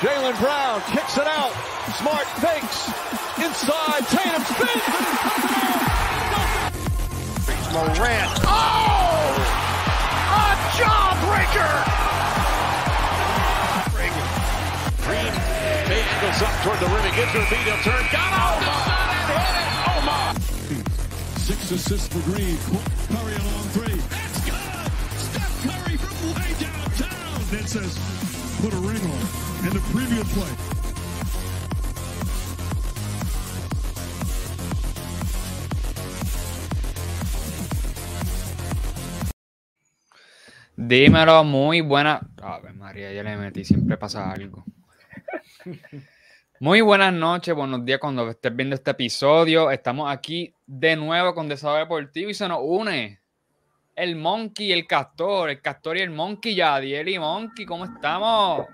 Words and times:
Jalen 0.00 0.32
Brown 0.40 0.80
kicks 0.92 1.18
it 1.18 1.26
out. 1.26 1.52
Smart 2.00 2.26
fakes. 2.40 2.88
Inside. 3.36 4.00
Tatum 4.08 4.42
spins 4.48 4.84
and 4.88 5.20
Morant. 7.74 8.32
Oh! 8.48 9.36
A 10.32 10.56
jawbreaker! 10.80 11.74
Green 15.04 15.34
angles 15.92 16.40
up 16.42 16.54
toward 16.64 16.78
the 16.80 16.86
rim. 16.86 17.04
He 17.04 17.12
gives 17.20 17.32
her 17.32 17.40
a 17.40 17.50
beat. 17.50 17.64
He'll 17.68 17.76
turn. 17.84 18.04
Got 18.10 18.32
out. 18.32 18.56
Oh, 18.64 18.72
hit 19.28 19.36
it. 19.36 19.68
Oh, 19.86 20.00
my. 20.06 20.32
Six 21.36 21.70
assists 21.72 22.08
for 22.08 22.20
Green. 22.30 22.56
Curry 22.56 23.34
a 23.34 23.42
long 23.52 23.68
three. 23.76 24.00
That's 24.08 24.40
good. 24.48 24.64
Steph 25.28 25.54
Curry 25.62 25.96
from 25.98 26.16
way 26.34 26.50
downtown. 26.58 27.44
That 27.50 27.68
says 27.68 28.29
Dímelo, 40.76 41.42
muy 41.44 41.80
buena. 41.80 42.20
A 42.42 42.58
ver, 42.60 42.74
María, 42.74 43.10
ya 43.12 43.22
le 43.22 43.36
metí, 43.38 43.64
siempre 43.64 43.96
pasa 43.96 44.30
algo. 44.30 44.62
Muy 46.60 46.82
buenas 46.82 47.14
noches, 47.14 47.54
buenos 47.54 47.82
días 47.86 47.98
cuando 47.98 48.28
estés 48.28 48.54
viendo 48.54 48.74
este 48.74 48.90
episodio. 48.90 49.70
Estamos 49.70 50.12
aquí 50.12 50.54
de 50.66 50.96
nuevo 50.96 51.34
con 51.34 51.48
Desarrollo 51.48 51.84
Deportivo 51.84 52.28
y 52.28 52.34
se 52.34 52.46
nos 52.46 52.58
une 52.60 53.19
el 54.00 54.16
Monkey 54.16 54.68
y 54.68 54.72
el 54.72 54.86
Castor, 54.86 55.50
el 55.50 55.60
Castor 55.60 55.98
y 55.98 56.00
el 56.00 56.08
Monkey, 56.08 56.54
Yadiel 56.54 57.06
y 57.06 57.18
Monkey, 57.18 57.66
¿cómo 57.66 57.84
estamos? 57.84 58.66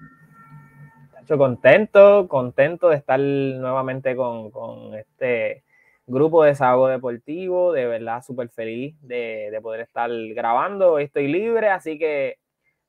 Yo 1.27 1.37
contento, 1.37 2.29
contento 2.29 2.91
de 2.91 2.97
estar 2.97 3.19
nuevamente 3.19 4.15
con, 4.15 4.53
con 4.53 4.95
este 4.95 5.65
grupo 6.07 6.45
de 6.45 6.51
Desahogo 6.51 6.87
Deportivo, 6.87 7.73
de 7.73 7.87
verdad 7.87 8.23
súper 8.23 8.51
feliz 8.51 8.95
de, 9.03 9.49
de, 9.51 9.61
poder 9.61 9.81
estar 9.81 10.09
grabando, 10.29 11.01
estoy 11.01 11.27
libre, 11.27 11.71
así 11.71 11.99
que 11.99 12.39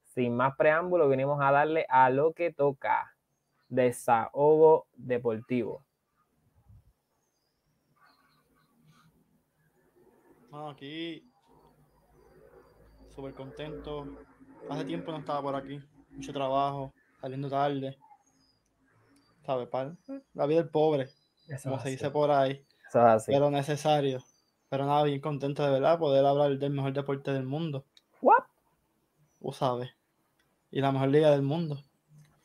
sin 0.03 0.35
más 0.35 0.55
preámbulo 0.55 1.09
venimos 1.09 1.41
a 1.41 1.52
darle 1.52 1.88
a 1.89 2.11
lo 2.11 2.33
que 2.33 2.53
toca, 2.53 3.15
Desahogo 3.67 4.85
Deportivo. 4.95 5.83
Aquí 10.52 11.27
súper 13.17 13.33
contento, 13.33 14.05
hace 14.69 14.85
tiempo 14.85 15.11
no 15.11 15.17
estaba 15.17 15.41
por 15.41 15.55
aquí, 15.55 15.81
mucho 16.11 16.31
trabajo, 16.31 16.93
saliendo 17.19 17.49
tarde, 17.49 17.97
¿sabes? 19.43 19.67
La 20.35 20.45
vida 20.45 20.61
del 20.61 20.69
pobre, 20.69 21.09
Eso 21.47 21.71
como 21.71 21.81
se 21.81 21.89
dice 21.89 22.11
por 22.11 22.29
ahí. 22.29 22.63
Eso 22.87 22.99
es 22.99 23.05
así. 23.05 23.31
pero 23.31 23.49
necesario. 23.49 24.23
Pero 24.69 24.85
nada, 24.85 25.01
bien 25.03 25.19
contento 25.19 25.65
de 25.65 25.71
verdad 25.71 25.97
poder 25.97 26.23
hablar 26.27 26.59
del 26.59 26.71
mejor 26.71 26.93
deporte 26.93 27.33
del 27.33 27.43
mundo. 27.47 27.85
What? 28.21 28.43
Tú 29.39 29.52
sabes. 29.52 29.89
Y 30.69 30.79
la 30.79 30.91
mejor 30.91 31.09
liga 31.09 31.31
del 31.31 31.41
mundo. 31.41 31.81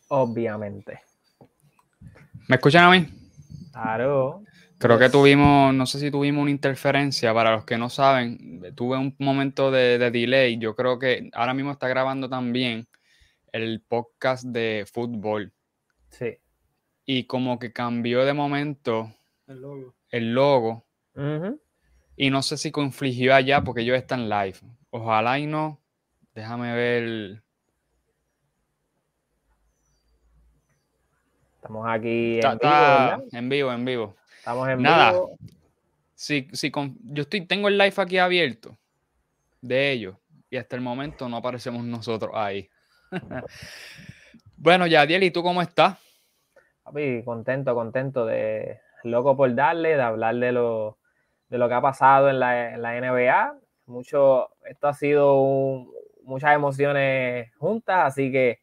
Obviamente. 0.09 1.03
¿Me 2.49 2.57
escuchan 2.57 2.85
a 2.85 2.91
mí? 2.93 3.09
Claro. 3.73 4.43
Creo 4.83 4.99
que 4.99 5.09
tuvimos, 5.09 5.73
no 5.73 5.87
sé 5.87 5.99
si 6.01 6.11
tuvimos 6.11 6.43
una 6.43 6.51
interferencia, 6.51 7.33
para 7.33 7.53
los 7.53 7.65
que 7.65 7.79
no 7.79 7.89
saben, 7.89 8.61
tuve 8.75 8.99
un 8.99 9.15
momento 9.21 9.71
de, 9.71 9.97
de 9.99 10.11
delay. 10.11 10.59
Yo 10.59 10.75
creo 10.75 10.99
que 10.99 11.31
ahora 11.35 11.55
mismo 11.55 11.71
está 11.71 11.87
grabando 11.89 12.29
también 12.29 12.89
el 13.53 13.81
podcast 13.87 14.45
de 14.45 14.85
fútbol 14.93 15.53
Sí. 16.09 16.39
y 17.07 17.25
como 17.27 17.59
que 17.59 17.73
cambió 17.73 18.25
de 18.25 18.33
momento 18.33 19.13
El 19.47 19.61
logo. 19.61 19.95
el 20.11 20.35
logo 20.35 20.85
y 22.17 22.31
no 22.31 22.43
sé 22.43 22.57
si 22.57 22.71
confligió 22.73 23.35
allá 23.35 23.63
porque 23.63 23.83
ellos 23.83 23.97
están 23.97 24.29
live. 24.29 24.57
Ojalá 24.91 25.39
y 25.39 25.47
no. 25.47 25.81
Déjame 26.35 26.75
ver. 26.75 27.43
Estamos 31.57 31.87
aquí 31.89 32.39
Está- 32.39 32.53
en 32.53 32.59
vivo, 32.59 33.25
está 33.27 33.39
en 33.39 33.49
vivo, 33.49 33.73
en 33.73 33.85
vivo. 33.85 34.17
Estamos 34.43 34.69
en 34.69 34.83
Nada. 34.83 35.13
vivo. 35.13 35.39
Si, 36.17 36.49
si 36.53 36.73
con- 36.73 36.99
yo 37.05 37.23
estoy, 37.23 37.47
tengo 37.47 37.69
el 37.69 37.79
live 37.79 37.95
aquí 37.97 38.19
abierto 38.19 38.77
de 39.61 39.93
ellos 39.93 40.17
y 40.51 40.57
hasta 40.57 40.75
el 40.75 40.83
momento 40.83 41.29
no 41.29 41.37
aparecemos 41.37 41.85
nosotros 41.85 42.33
ahí. 42.35 42.69
bueno, 44.57 44.89
Yadiel, 44.89 45.23
¿y 45.23 45.31
tú 45.31 45.45
cómo 45.45 45.63
estás? 45.63 45.97
Papi, 46.83 47.23
contento, 47.25 47.73
contento 47.77 48.27
de 48.27 48.81
loco 49.05 49.37
por 49.37 49.55
darle, 49.55 49.91
de 49.95 50.03
hablar 50.03 50.35
de 50.35 50.51
lo, 50.51 50.99
de 51.49 51.59
lo 51.59 51.69
que 51.69 51.75
ha 51.75 51.81
pasado 51.81 52.29
en 52.29 52.41
la, 52.41 52.75
en 52.75 52.83
la 52.83 52.97
NBA. 52.97 53.55
Mucho, 53.87 54.49
esto 54.67 54.89
ha 54.89 54.95
sido 54.95 55.41
un- 55.41 55.89
muchas 56.25 56.53
emociones 56.57 57.55
juntas, 57.59 58.07
así 58.07 58.33
que 58.33 58.59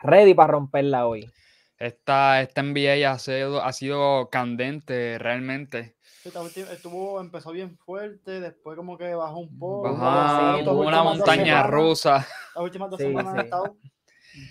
ready 0.00 0.34
para 0.34 0.52
romperla 0.52 1.08
hoy. 1.08 1.28
Esta, 1.78 2.40
esta 2.42 2.62
NBA 2.62 3.08
ha 3.10 3.18
sido, 3.18 3.62
ha 3.62 3.72
sido 3.72 4.28
candente 4.30 5.16
realmente. 5.18 5.96
Estuvo, 6.24 7.20
empezó 7.20 7.52
bien 7.52 7.78
fuerte, 7.78 8.40
después 8.40 8.76
como 8.76 8.98
que 8.98 9.14
bajó 9.14 9.38
un 9.38 9.58
poco. 9.58 9.88
Sí, 9.90 10.64
como 10.64 10.80
una 10.80 11.02
montaña 11.04 11.44
semanas- 11.44 11.70
rusa. 11.70 12.26
Las 12.54 12.64
últimas 12.64 12.90
dos 12.90 12.98
Sí, 12.98 13.06
semanas 13.06 13.32
han 13.34 13.40
estado 13.40 13.76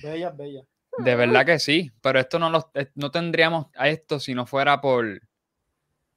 bellas, 0.02 0.38
bellas. 0.38 0.66
De 1.00 1.16
verdad 1.16 1.46
que 1.46 1.60
sí, 1.60 1.92
pero 2.02 2.20
esto 2.20 2.40
no, 2.40 2.50
lo, 2.50 2.72
eh, 2.74 2.90
no 2.96 3.12
tendríamos 3.12 3.68
a 3.76 3.90
esto 3.90 4.20
si 4.20 4.34
no 4.34 4.46
fuera 4.48 4.80
por 4.82 5.20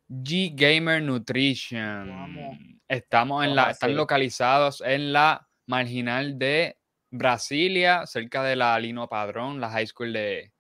G 0.08 0.52
Gamer 0.54 1.02
Nutrition. 1.02 2.08
Vamos. 2.08 2.56
Estamos 2.88 3.44
en 3.44 3.54
la, 3.56 3.70
están 3.70 3.94
localizados 3.94 4.80
en 4.80 5.12
la 5.12 5.46
marginal 5.66 6.38
de 6.38 6.78
Brasilia, 7.10 8.06
cerca 8.06 8.42
de 8.42 8.56
la 8.56 8.78
Lino 8.78 9.08
Padrón, 9.08 9.60
la 9.60 9.68
high 9.70 9.86
school 9.86 10.12
de, 10.12 10.52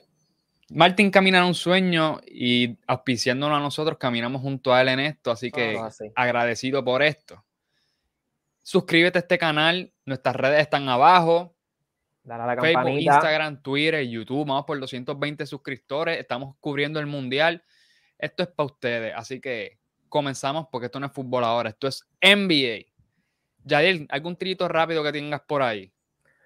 Martín 0.69 1.11
camina 1.11 1.39
en 1.39 1.45
un 1.45 1.53
sueño 1.53 2.19
y 2.25 2.77
auspiciándonos 2.87 3.57
a 3.57 3.61
nosotros, 3.61 3.97
caminamos 3.97 4.41
junto 4.41 4.73
a 4.73 4.81
él 4.81 4.89
en 4.89 4.99
esto. 4.99 5.31
Así 5.31 5.51
que 5.51 5.77
así. 5.77 6.11
agradecido 6.15 6.83
por 6.83 7.03
esto. 7.03 7.43
Suscríbete 8.63 9.19
a 9.19 9.21
este 9.21 9.37
canal, 9.37 9.93
nuestras 10.05 10.35
redes 10.35 10.61
están 10.61 10.89
abajo. 10.89 11.55
Dale 12.23 12.43
a 12.43 12.47
la 12.47 12.55
Facebook, 12.55 12.73
campanita. 12.73 13.13
Instagram, 13.13 13.61
Twitter, 13.61 14.07
YouTube. 14.07 14.47
Vamos 14.47 14.65
por 14.65 14.79
220 14.79 15.45
suscriptores. 15.45 16.19
Estamos 16.19 16.55
cubriendo 16.59 16.99
el 16.99 17.05
mundial. 17.05 17.63
Esto 18.17 18.41
es 18.41 18.49
para 18.49 18.65
ustedes. 18.65 19.13
Así 19.15 19.39
que 19.39 19.77
comenzamos 20.09 20.67
porque 20.71 20.85
esto 20.85 20.99
no 20.99 21.05
es 21.07 21.11
fútbol 21.11 21.43
ahora. 21.43 21.69
Esto 21.69 21.87
es 21.87 22.05
NBA. 22.21 22.85
Yadiel, 23.63 24.07
¿algún 24.09 24.35
tirito 24.35 24.67
rápido 24.67 25.03
que 25.03 25.11
tengas 25.11 25.41
por 25.41 25.61
ahí? 25.61 25.91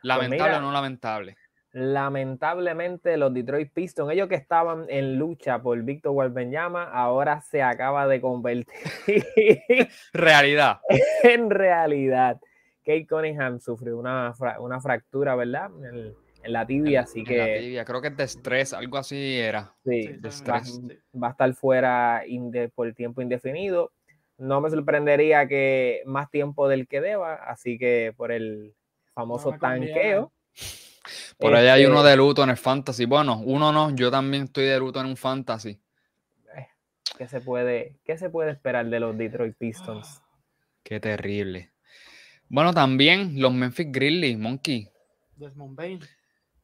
Lamentable 0.01 0.37
Pues 0.39 0.49
mira, 0.49 0.57
o 0.59 0.61
no 0.61 0.71
lamentable. 0.71 1.35
Lamentablemente, 1.71 3.15
los 3.17 3.33
Detroit 3.33 3.71
Pistons, 3.71 4.11
ellos 4.11 4.27
que 4.27 4.35
estaban 4.35 4.85
en 4.89 5.17
lucha 5.19 5.61
por 5.61 5.79
Víctor 5.83 6.13
Wembanyama, 6.13 6.83
ahora 6.85 7.41
se 7.41 7.61
acaba 7.61 8.07
de 8.07 8.19
convertir 8.21 8.67
Realidad. 10.13 10.79
en 11.23 11.49
realidad. 11.49 12.39
Kate 12.85 13.05
Cunningham 13.07 13.59
sufrió 13.59 13.97
una, 13.99 14.33
fra- 14.33 14.59
una 14.59 14.79
fractura, 14.81 15.35
¿verdad? 15.35 15.69
El, 15.91 16.15
en 16.43 16.53
la 16.53 16.65
tibia, 16.65 17.01
así 17.01 17.19
En 17.19 17.37
la 17.37 17.45
que 17.45 17.59
tibia, 17.59 17.85
creo 17.85 18.01
que 18.01 18.07
es 18.09 18.17
de 18.17 18.23
estrés, 18.23 18.73
algo 18.73 18.97
así 18.97 19.37
era. 19.37 19.73
sí, 19.83 20.03
Sí, 20.03 20.07
de 20.13 20.19
va, 20.29 20.29
estrés. 20.29 20.81
va 21.21 21.27
a 21.27 21.31
estar 21.31 21.53
fuera 21.53 22.23
inde- 22.25 22.69
por 22.69 22.93
tiempo 22.93 23.21
indefinido. 23.21 23.91
No 24.37 24.61
me 24.61 24.69
sorprendería 24.69 25.47
que 25.47 26.01
más 26.05 26.29
tiempo 26.31 26.67
del 26.69 26.87
que 26.87 27.01
deba, 27.01 27.35
así 27.35 27.77
que 27.77 28.13
por 28.15 28.31
el 28.31 28.73
famoso 29.13 29.51
tanqueo. 29.59 30.31
Por 31.37 31.55
ahí 31.55 31.67
hay 31.67 31.81
Este, 31.83 31.91
uno 31.91 32.03
de 32.03 32.15
luto 32.15 32.43
en 32.43 32.49
el 32.51 32.57
fantasy. 32.57 33.05
Bueno, 33.05 33.41
uno 33.45 33.71
no, 33.71 33.93
yo 33.95 34.09
también 34.11 34.43
estoy 34.43 34.65
de 34.65 34.79
luto 34.79 34.99
en 35.01 35.07
un 35.07 35.17
fantasy. 35.17 35.79
¿Qué 37.17 37.27
se 37.27 37.41
puede, 37.41 37.97
qué 38.05 38.17
se 38.17 38.29
puede 38.29 38.51
esperar 38.51 38.85
de 38.85 38.97
los 39.01 39.17
Detroit 39.17 39.53
Pistons? 39.57 40.21
Qué 40.83 41.01
terrible. 41.01 41.71
Bueno, 42.47 42.73
también 42.73 43.41
los 43.41 43.53
Memphis 43.53 43.91
Grizzlies, 43.91 44.37
Monkey. 44.37 44.89
Desmond 45.35 45.75
Bain. 45.75 45.99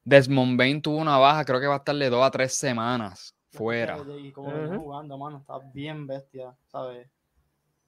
Desmond 0.06 0.58
Bain 0.58 0.82
tuvo 0.82 0.98
una 0.98 1.18
baja, 1.18 1.44
creo 1.44 1.60
que 1.60 1.66
va 1.68 1.76
a 1.76 1.78
estar 1.78 1.96
de 1.96 2.10
dos 2.10 2.24
a 2.24 2.30
tres 2.32 2.54
semanas 2.54 3.36
fuera. 3.52 3.98
Y 4.20 4.32
como 4.32 4.50
Ujú. 4.50 4.82
jugando, 4.82 5.18
mano, 5.18 5.40
está 5.40 5.58
bien 5.74 6.06
bestia, 6.06 6.56
¿sabes? 6.68 7.10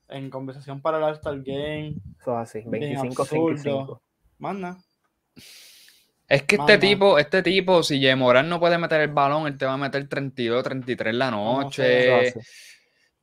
En 0.09 0.29
conversación 0.29 0.81
para 0.81 0.97
el 0.97 1.03
All-Star 1.03 1.41
Game, 1.43 1.95
Eso 2.19 2.31
es 2.41 2.49
así, 2.49 2.59
Bien 2.65 2.71
25, 2.71 3.25
5 3.25 3.51
y 3.51 3.53
absurdo. 3.53 3.79
5. 3.81 4.01
manda. 4.39 4.77
Es 6.27 6.43
que 6.43 6.55
este 6.55 6.77
tipo, 6.77 7.17
este 7.19 7.43
tipo, 7.43 7.83
si 7.83 8.01
J. 8.01 8.15
Morán 8.15 8.49
no 8.49 8.59
puede 8.59 8.77
meter 8.77 8.99
el 9.01 9.11
balón, 9.13 9.47
él 9.47 9.57
te 9.57 9.65
va 9.65 9.73
a 9.73 9.77
meter 9.77 10.07
32, 10.09 10.63
33 10.63 11.13
en 11.13 11.19
la 11.19 11.31
no 11.31 11.61
noche. 11.61 12.03
Eso 12.03 12.39
así. 12.39 12.49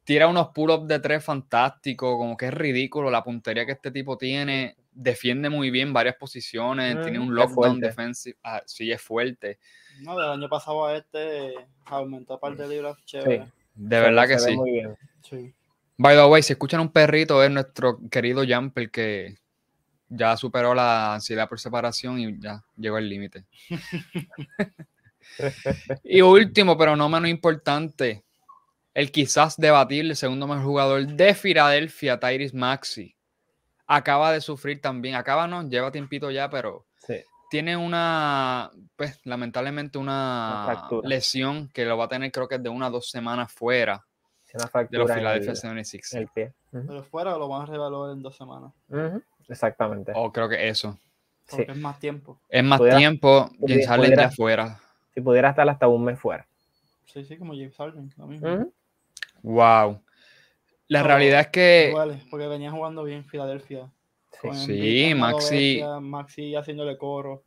Tira 0.04 0.28
unos 0.28 0.48
pull-ups 0.48 0.86
de 0.86 1.00
tres 1.00 1.24
fantásticos, 1.24 2.16
como 2.16 2.36
que 2.36 2.46
es 2.46 2.54
ridículo 2.54 3.10
la 3.10 3.24
puntería 3.24 3.64
que 3.64 3.72
este 3.72 3.90
tipo 3.90 4.18
tiene. 4.18 4.76
Defiende 4.92 5.48
muy 5.48 5.70
bien 5.70 5.92
varias 5.92 6.16
posiciones, 6.16 7.02
tiene 7.02 7.18
Ujú, 7.18 7.28
un 7.28 7.34
lockdown 7.34 7.56
fuerte. 7.80 7.86
defensive. 7.86 8.36
Ah, 8.44 8.62
sí, 8.66 8.92
es 8.92 9.00
fuerte. 9.00 9.58
No, 10.00 10.18
del 10.18 10.30
año 10.30 10.48
pasado 10.48 10.86
a 10.86 10.96
este 10.96 11.54
aumentó 11.86 12.34
un 12.34 12.40
par 12.40 12.56
de 12.56 12.68
libras 12.68 12.96
chévere. 13.04 13.46
De 13.74 13.96
Se 13.96 14.02
verdad 14.02 14.22
ve- 14.22 14.28
que 14.28 14.38
se 14.38 14.44
ve 14.46 14.50
sí. 14.52 14.56
Muy 14.56 14.70
bien. 14.72 14.96
Sí. 15.22 15.54
By 15.96 16.16
the 16.16 16.24
way, 16.26 16.42
si 16.42 16.52
escuchan 16.52 16.80
un 16.80 16.92
perrito, 16.92 17.42
es 17.42 17.50
nuestro 17.50 17.98
querido 18.10 18.42
Jumper 18.46 18.90
que 18.90 19.36
ya 20.08 20.36
superó 20.36 20.74
la 20.74 21.14
ansiedad 21.14 21.48
por 21.48 21.58
separación 21.58 22.18
y 22.18 22.38
ya 22.40 22.62
llegó 22.76 22.96
al 22.96 23.08
límite. 23.08 23.44
y 26.04 26.20
último, 26.20 26.76
pero 26.76 26.96
no 26.96 27.08
menos 27.08 27.30
importante, 27.30 28.23
el 28.94 29.10
quizás 29.12 29.56
debatible 29.56 30.14
segundo 30.14 30.46
mejor 30.46 30.64
jugador 30.64 31.06
de 31.06 31.34
Filadelfia, 31.34 32.18
Tyrese 32.18 32.56
Maxi. 32.56 33.14
Acaba 33.86 34.32
de 34.32 34.40
sufrir 34.40 34.80
también, 34.80 35.14
acaba 35.16 35.46
no, 35.46 35.62
lleva 35.68 35.90
tiempito 35.92 36.30
ya, 36.30 36.48
pero 36.48 36.86
Sí. 36.98 37.16
tiene 37.50 37.76
una, 37.76 38.70
pues 38.96 39.20
lamentablemente 39.24 39.98
Una 39.98 40.88
lesión 41.02 41.68
que 41.68 41.84
lo 41.84 41.98
va 41.98 42.06
a 42.06 42.08
tener 42.08 42.32
creo 42.32 42.48
que 42.48 42.58
de 42.58 42.68
una 42.70 42.88
o 42.88 42.90
dos 42.90 43.10
semanas 43.10 43.52
fuera 43.52 44.02
Una 44.54 44.86
de 44.88 44.98
los 44.98 45.10
Philadelphia 45.12 45.50
el, 45.50 45.56
76ers. 45.56 46.12
en 46.14 46.18
el 46.22 46.28
pie. 46.28 46.52
Ujú, 46.72 46.86
Pero 46.86 47.02
fuera 47.04 47.36
lo 47.36 47.48
van 47.48 47.62
a 47.62 47.66
revaluar 47.66 48.12
en 48.12 48.22
dos 48.22 48.36
semanas. 48.36 48.72
Exactamente. 49.48 50.12
O 50.14 50.32
creo 50.32 50.48
que 50.48 50.68
eso. 50.68 50.98
Porque 51.50 51.66
Sí. 51.66 51.72
es 51.72 51.76
más 51.78 51.98
tiempo. 51.98 52.40
Es 52.48 52.64
más 52.64 52.78
Pudiera- 52.78 52.96
tiempo, 52.98 53.50
James 53.66 53.86
Harden 53.86 54.16
ya 54.16 54.30
fuera. 54.30 54.80
Si 55.12 55.20
pudiera 55.20 55.50
estar 55.50 55.68
hasta 55.68 55.86
un 55.88 56.04
mes 56.04 56.18
fuera. 56.18 56.46
Sí, 57.04 57.24
sí, 57.24 57.36
como 57.36 57.52
James 57.52 57.76
Harden, 57.76 58.12
lo 58.16 58.26
mismo. 58.26 58.48
Ujú, 58.54 58.72
Wow. 59.44 60.00
La 60.88 61.02
realidad 61.02 61.40
es 61.40 61.46
que 61.48 61.90
Duele, 61.92 62.18
porque 62.30 62.46
venía 62.46 62.70
jugando 62.70 63.04
bien 63.04 63.24
Filadelfia. 63.24 63.90
sí. 64.32 65.10
con 65.10 65.18
modo 65.20 65.38
Maxi- 65.38 65.50
bestia, 65.50 66.00
Maxi 66.00 66.54
haciéndole 66.56 66.96
coro. 66.98 67.42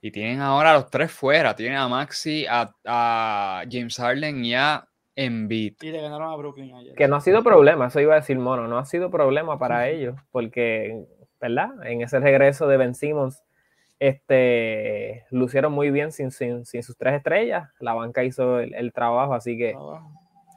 y 0.00 0.10
tienen 0.10 0.40
ahora 0.40 0.70
a 0.70 0.74
los 0.74 0.88
tres 0.90 1.10
fuera. 1.12 1.54
Tienen 1.54 1.78
a 1.78 1.88
Maxi, 1.88 2.46
a, 2.48 2.72
a 2.86 3.62
James 3.70 3.96
Harden 3.96 4.44
y 4.44 4.54
a 4.54 4.86
Embiid. 5.16 5.74
Y 5.82 5.90
le 5.90 6.00
ganaron 6.00 6.32
a 6.32 6.36
Brooklyn 6.36 6.74
ayer. 6.74 6.94
Que 6.94 7.06
no 7.08 7.16
ha 7.16 7.20
sido 7.20 7.42
problema, 7.42 7.88
eso 7.88 8.00
iba 8.00 8.14
a 8.14 8.20
decir 8.20 8.38
Mono, 8.38 8.66
no 8.68 8.78
ha 8.78 8.84
sido 8.84 9.10
problema 9.10 9.58
para 9.58 9.88
ellos, 9.88 10.16
porque, 10.30 11.04
¿verdad? 11.40 11.70
En 11.86 12.02
ese 12.02 12.18
regreso 12.20 12.66
de 12.68 12.76
Ben 12.78 12.94
Simmons, 12.94 13.42
este, 14.00 15.24
lucieron 15.30 15.72
muy 15.72 15.90
bien 15.90 16.12
sin, 16.12 16.30
sin, 16.30 16.64
sin 16.66 16.82
sus 16.82 16.96
tres 16.96 17.14
estrellas. 17.14 17.70
La 17.78 17.94
banca 17.94 18.24
hizo 18.24 18.58
el, 18.60 18.74
el 18.74 18.92
trabajo, 18.92 19.34
así 19.34 19.56
que 19.56 19.70
Trabajo. 19.72 20.12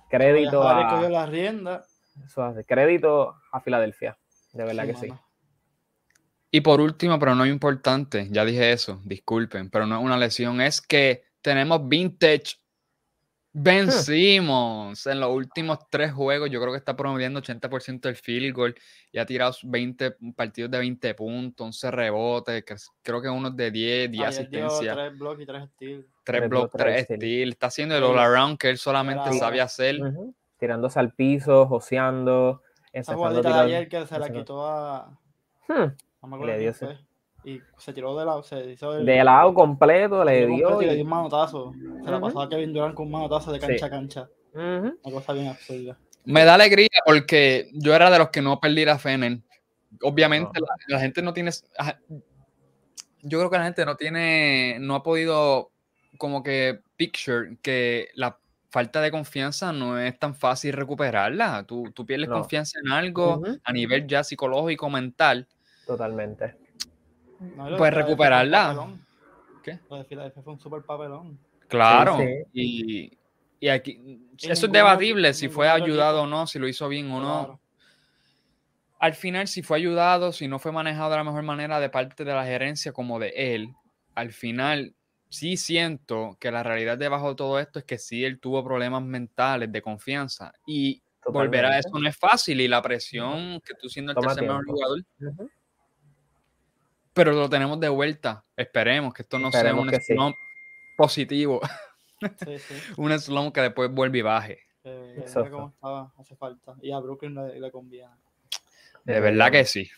Crédito 0.09 0.67
a, 0.67 1.09
la 1.09 1.25
rienda. 1.25 1.85
eso 2.25 2.43
hace, 2.43 2.63
crédito 2.65 3.35
a 3.51 3.61
Filadelfia, 3.61 4.17
de 4.53 4.63
verdad 4.63 4.85
que 4.85 4.95
sí. 4.95 5.13
Y 6.51 6.61
por 6.61 6.79
último, 6.79 7.19
pero 7.19 7.35
no 7.35 7.45
importante, 7.45 8.27
ya 8.31 8.45
dije 8.45 8.71
eso, 8.71 9.01
disculpen, 9.03 9.69
pero 9.69 9.85
no 9.85 9.97
es 9.97 10.03
una 10.03 10.17
lesión, 10.17 10.61
es 10.61 10.79
que 10.81 11.25
tenemos 11.41 11.87
vintage 11.87 12.55
Ben. 13.57 13.89
Simmons 13.89 15.07
en 15.07 15.21
los 15.21 15.29
últimos 15.31 15.79
tres 15.89 16.11
juegos. 16.11 16.49
Yo 16.49 16.59
creo 16.59 16.73
que 16.73 16.77
está 16.77 16.93
promediando 16.93 17.41
80% 17.41 18.01
del 18.01 18.17
field 18.17 18.53
goal 18.53 18.75
y 19.13 19.17
ha 19.17 19.25
tirado 19.25 19.55
20 19.63 20.17
partidos 20.35 20.69
de 20.71 20.79
20 20.79 21.13
puntos, 21.15 21.65
11 21.65 21.91
rebotes, 21.91 22.65
creo 23.01 23.21
que 23.21 23.29
unos 23.29 23.55
de 23.55 23.71
10, 23.71 24.11
10 24.11 24.27
Ayer 24.27 24.49
dio 24.49 24.65
asistencias, 24.65 24.95
tres 24.97 25.17
blocks 25.17 25.41
y 25.41 25.45
tres 25.45 25.69
steals. 25.69 26.05
3 26.25 26.39
tres 26.41 26.49
blocks, 26.49 26.71
tres 26.73 27.05
3 27.07 27.17
steals. 27.19 27.51
Está 27.53 27.67
haciendo 27.67 27.95
el 27.95 28.03
Sí. 28.03 28.09
all 28.09 28.19
around 28.19 28.57
que 28.57 28.69
él 28.69 28.77
solamente 28.77 29.23
Era- 29.29 29.33
sabe 29.39 29.61
hacer. 29.61 30.01
Ujú, 30.01 30.33
Tirándose 30.57 30.99
al 30.99 31.11
piso, 31.13 31.65
joseando, 31.67 32.61
Esa 32.91 33.11
empezando 33.13 33.13
a 33.13 33.27
jugadita 33.29 33.49
de 33.65 33.75
ayer 33.75 33.89
que 33.89 34.05
se 34.07 34.19
la 34.19 34.29
quitó 34.29 34.65
a. 34.65 35.17
Hmm, 35.67 35.91
No 36.21 36.27
me 36.37 36.45
Le 36.45 36.57
dio. 36.59 36.73
Y 37.43 37.61
se 37.77 37.93
tiró 37.93 38.17
de 38.17 38.25
lado. 38.25 38.41
Se 38.41 38.71
hizo 38.71 38.97
el, 38.97 39.05
De 39.05 39.23
lado 39.23 39.53
completo 39.53 40.23
le 40.25 40.47
dio 40.47 40.67
completo 40.69 40.81
y 40.81 40.85
le 40.87 40.93
dio 40.95 41.03
un 41.03 41.09
manotazo. 41.09 41.73
Se 42.03 42.09
la 42.09 42.17
Ujú. 42.17 42.25
pasó 42.27 42.41
a 42.41 42.49
Kevin 42.49 42.73
Durant 42.73 42.95
con 42.95 43.05
un 43.05 43.11
manotazo 43.11 43.51
de 43.51 43.59
Sí. 43.59 43.67
cancha 43.67 43.85
a 43.85 43.89
cancha. 43.91 44.29
Una 44.53 44.93
cosa 45.03 45.33
bien 45.33 45.47
absurda. 45.49 45.97
Me 46.23 46.43
da 46.45 46.55
alegría 46.55 46.87
porque 47.05 47.69
yo 47.73 47.93
era 47.93 48.09
de 48.09 48.17
los 48.17 48.29
que 48.29 48.41
no 48.41 48.59
perdí 48.59 48.83
la 48.85 48.97
fe 48.97 49.11
en 49.11 49.23
él. 49.23 49.43
Obviamente 50.01 50.59
la, 50.59 50.67
la 50.87 50.99
gente 50.99 51.21
no 51.21 51.33
tiene... 51.33 51.51
ajá, 51.77 51.99
Yo 53.21 53.37
creo 53.39 53.49
que 53.51 53.57
la 53.57 53.63
gente 53.65 53.85
no 53.85 53.95
tiene, 53.95 54.77
no 54.79 54.95
ha 54.95 55.03
podido 55.03 55.69
como 56.17 56.43
que 56.43 56.81
picture 56.95 57.57
que 57.61 58.09
la 58.15 58.37
falta 58.69 59.01
de 59.01 59.09
confianza 59.11 59.71
no 59.71 59.97
es 59.99 60.17
tan 60.19 60.35
fácil 60.35 60.73
recuperarla. 60.73 61.63
Tú, 61.63 61.91
tú 61.93 62.05
pierdes 62.05 62.27
No. 62.29 62.35
confianza 62.35 62.79
en 62.83 62.91
algo 62.91 63.37
Ujú. 63.37 63.57
a 63.63 63.71
nivel 63.71 64.05
ya 64.07 64.23
psicológico, 64.23 64.89
mental. 64.89 65.47
Totalmente. 65.85 66.55
No, 67.55 67.77
Pues 67.77 67.93
recuperarla. 67.93 68.87
¿Qué? 69.63 69.79
Lo 69.89 69.97
de 69.97 70.03
Filadelfia 70.05 70.41
fue 70.43 70.53
un 70.53 70.59
super 70.59 70.81
papelón. 70.81 71.39
Claro. 71.67 72.17
sí. 72.17 72.25
Y, 72.53 73.17
y 73.59 73.67
aquí, 73.69 73.91
Y 74.37 74.51
eso 74.51 74.65
es 74.67 74.71
debatible 74.71 75.33
si 75.33 75.47
fue 75.49 75.69
ayudado 75.69 76.23
o 76.23 76.27
no, 76.27 76.45
si 76.45 76.59
lo 76.59 76.67
hizo 76.67 76.87
bien 76.89 77.09
o 77.11 77.19
no. 77.19 77.39
Claro. 77.45 77.59
al 78.99 79.13
final, 79.13 79.47
si 79.47 79.61
fue 79.61 79.77
ayudado, 79.77 80.31
si 80.31 80.47
no 80.47 80.57
fue 80.59 80.71
manejado 80.71 81.11
de 81.11 81.17
la 81.17 81.23
mejor 81.23 81.43
manera 81.43 81.79
de 81.79 81.89
parte 81.89 82.23
de 82.25 82.33
la 82.33 82.43
gerencia 82.45 82.91
como 82.91 83.19
de 83.19 83.29
él, 83.35 83.73
al 84.15 84.31
final 84.31 84.93
sí 85.29 85.57
siento 85.57 86.37
que 86.39 86.51
la 86.51 86.63
realidad 86.63 86.97
debajo 86.97 87.29
de 87.29 87.35
todo 87.35 87.59
esto 87.59 87.79
es 87.79 87.85
que 87.85 87.97
sí 87.97 88.23
él 88.23 88.39
tuvo 88.39 88.63
problemas 88.63 89.03
mentales 89.03 89.71
de 89.71 89.81
confianza 89.81 90.53
y 90.65 91.01
volver 91.25 91.65
a 91.65 91.79
eso 91.79 91.89
no 91.99 92.07
es 92.07 92.15
fácil 92.17 92.61
y 92.61 92.67
la 92.67 92.81
presión 92.81 93.59
que 93.61 93.73
tú 93.73 93.89
siendo 93.89 94.11
el 94.11 94.15
Toma 94.15 94.27
tercer 94.27 94.47
mejor 94.47 94.65
jugador, 94.65 94.99
pero 97.13 97.31
lo 97.31 97.49
tenemos 97.49 97.79
de 97.79 97.87
vuelta. 97.89 98.43
Esperemos 98.57 99.13
que 99.13 99.21
esto 99.21 99.39
no 99.39 99.47
Esperemos 99.47 99.87
sea 99.87 99.97
un 99.97 100.01
sí. 100.01 100.13
slump 100.13 100.35
positivo, 100.97 101.61
Sí, 102.45 102.59
sí. 102.59 102.75
un 102.97 103.17
slump 103.19 103.53
que 103.53 103.61
después 103.61 103.89
vuelve 103.91 104.19
y 104.19 104.21
baje. 104.21 104.59
Eh, 104.83 105.25
cómo 105.49 105.69
estaba, 105.69 106.13
hace 106.17 106.35
falta. 106.35 106.75
Y 106.81 106.91
a 106.91 106.99
Brooklyn 106.99 107.33
le, 107.33 107.59
le 107.59 107.71
conviene. 107.71 108.11
De 109.03 109.19
verdad 109.19 109.51
que 109.51 109.65
sí. 109.65 109.89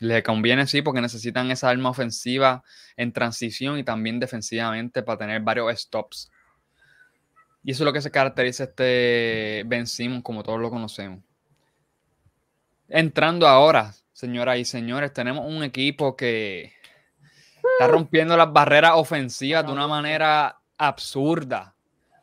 Le 0.00 0.22
conviene 0.22 0.66
sí 0.66 0.82
porque 0.82 1.00
necesitan 1.00 1.50
esa 1.50 1.70
arma 1.70 1.90
ofensiva 1.90 2.62
en 2.96 3.12
transición 3.12 3.78
y 3.78 3.84
también 3.84 4.20
defensivamente 4.20 5.02
para 5.02 5.18
tener 5.18 5.40
varios 5.40 5.80
stops. 5.80 6.30
Y 7.62 7.70
eso 7.70 7.82
es 7.82 7.86
lo 7.86 7.92
que 7.92 8.02
se 8.02 8.10
caracteriza 8.10 8.64
este 8.64 9.62
Ben 9.66 9.86
Simmons 9.86 10.22
como 10.22 10.42
todos 10.42 10.60
lo 10.60 10.70
conocemos. 10.70 11.20
Entrando 12.88 13.48
ahora, 13.48 13.94
señoras 14.12 14.58
y 14.58 14.64
señores, 14.64 15.12
tenemos 15.12 15.46
un 15.46 15.62
equipo 15.62 16.16
que 16.16 16.74
está 17.72 17.88
rompiendo 17.88 18.36
las 18.36 18.52
barreras 18.52 18.92
ofensivas 18.94 19.64
de 19.64 19.72
una 19.72 19.88
manera 19.88 20.60
absurda. 20.76 21.73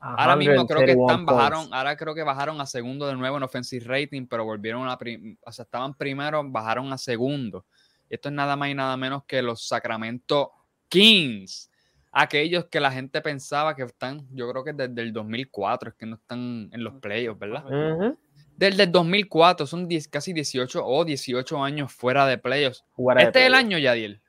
Ahora 0.02 0.36
mismo 0.36 0.66
creo 0.68 0.80
que 0.80 0.86
131 0.94 1.08
están 1.12 1.26
bajaron, 1.26 1.74
ahora 1.74 1.96
creo 1.96 2.16
que 2.16 2.24
bajaron 2.24 2.60
a 2.60 2.66
segundo 2.66 3.08
de 3.08 3.16
nuevo 3.16 3.38
en 3.38 3.44
offensive 3.44 3.86
rating, 3.86 4.26
pero 4.28 4.44
volvieron 4.44 4.88
a 4.90 4.98
prim- 4.98 5.38
o 5.46 5.52
sea, 5.52 5.64
estaban 5.64 5.94
primero, 5.94 6.42
bajaron 6.44 6.92
a 6.92 6.98
segundo. 6.98 7.66
Y 8.10 8.16
esto 8.16 8.30
es 8.30 8.36
nada 8.36 8.56
más 8.56 8.70
y 8.70 8.74
nada 8.76 8.98
menos 8.98 9.24
que 9.26 9.42
los 9.42 9.68
Sacramento 9.68 10.52
Kings. 10.90 11.70
Aquellos 12.12 12.66
que 12.66 12.80
la 12.82 12.92
gente 12.92 13.22
pensaba 13.22 13.74
que 13.76 13.84
están, 13.84 14.28
yo 14.34 14.50
creo 14.52 14.64
que 14.66 14.74
desde 14.74 15.02
el 15.02 15.14
2004 15.14 15.92
es 15.92 15.96
que 15.96 16.06
no 16.06 16.16
están 16.16 16.70
en 16.74 16.84
los 16.84 16.96
playoffs, 16.96 17.40
¿verdad? 17.40 17.64
Ujú. 17.66 18.18
Desde 18.58 18.84
el 18.84 18.92
2004 18.92 19.66
son 19.66 19.88
10 19.88 20.08
casi 20.10 20.34
18 20.34 20.86
o 20.86 21.06
18 21.06 21.64
años 21.64 21.94
fuera 21.94 22.26
de 22.28 22.38
playoffs. 22.38 22.84
De 23.24 23.28
Este 23.28 23.40
es 23.42 23.48
el 23.48 23.54
año, 23.56 23.78
Yadiel. 23.78 24.22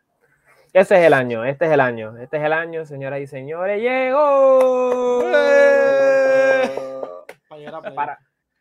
Ese 0.72 0.96
es 0.96 1.04
el 1.04 1.12
año, 1.12 1.44
este 1.44 1.66
es 1.66 1.72
el 1.72 1.80
año, 1.80 2.16
este 2.16 2.38
es 2.38 2.44
el 2.44 2.52
año, 2.54 2.86
señoras 2.86 3.20
y 3.20 3.26
señores, 3.26 3.78
llegó. 3.78 5.20
Para 7.46 7.82
play. 7.82 8.16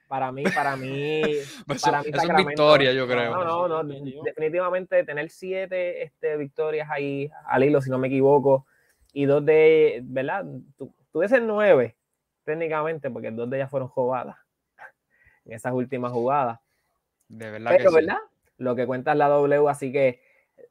Para, 0.09 0.29
mí, 0.33 0.43
para 0.43 0.75
mí, 0.75 1.21
para 1.81 2.03
mí 2.03 2.09
eso 2.13 2.31
es 2.37 2.45
victoria, 2.45 2.91
yo 2.91 3.07
creo. 3.07 3.31
No, 3.31 3.69
no, 3.69 3.81
no, 3.81 3.93
definitivamente 4.25 5.05
tener 5.05 5.29
siete 5.29 6.03
este, 6.03 6.35
victorias 6.35 6.89
ahí 6.91 7.31
al 7.47 7.63
hilo, 7.63 7.79
si 7.79 7.89
no 7.89 7.97
me 7.97 8.09
equivoco, 8.09 8.65
y 9.13 9.23
dos 9.23 9.45
de, 9.45 10.01
¿verdad? 10.03 10.45
Tú, 10.77 10.93
tú 11.13 11.21
dices 11.21 11.41
nueve, 11.41 11.95
técnicamente, 12.43 13.09
porque 13.09 13.31
dos 13.31 13.49
de 13.49 13.55
ellas 13.55 13.69
fueron 13.69 13.87
jugadas 13.87 14.35
en 15.45 15.53
esas 15.53 15.71
últimas 15.71 16.11
jugadas. 16.11 16.59
De 17.29 17.49
verdad 17.51 17.71
que 17.71 17.77
Pero, 17.77 17.91
sí. 17.91 17.95
¿verdad? 17.95 18.17
Lo 18.57 18.75
que 18.75 18.85
cuenta 18.85 19.13
es 19.13 19.17
la 19.17 19.29
W, 19.29 19.69
así 19.69 19.93
que 19.93 20.21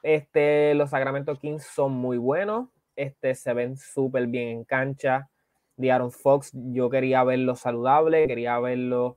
este, 0.02 0.74
los 0.74 0.90
Sacramento 0.90 1.36
Kings 1.36 1.64
son 1.64 1.92
muy 1.92 2.18
buenos, 2.18 2.68
este, 2.96 3.34
se 3.34 3.52
ven 3.52 3.76
súper 3.76 4.26
bien 4.26 4.48
en 4.48 4.64
cancha. 4.64 5.28
De 5.76 5.90
Aaron 5.90 6.12
Fox, 6.12 6.50
yo 6.52 6.90
quería 6.90 7.24
verlo 7.24 7.56
saludable, 7.56 8.26
quería 8.26 8.58
verlo 8.58 9.16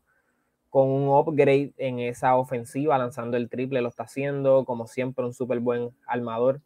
con 0.69 0.89
un 0.89 1.09
upgrade 1.09 1.73
en 1.77 1.99
esa 1.99 2.35
ofensiva, 2.35 2.97
lanzando 2.97 3.35
el 3.37 3.49
triple, 3.49 3.81
lo 3.81 3.89
está 3.89 4.03
haciendo, 4.03 4.63
como 4.63 4.87
siempre, 4.87 5.25
un 5.25 5.33
súper 5.33 5.59
buen 5.59 5.89
armador. 6.07 6.61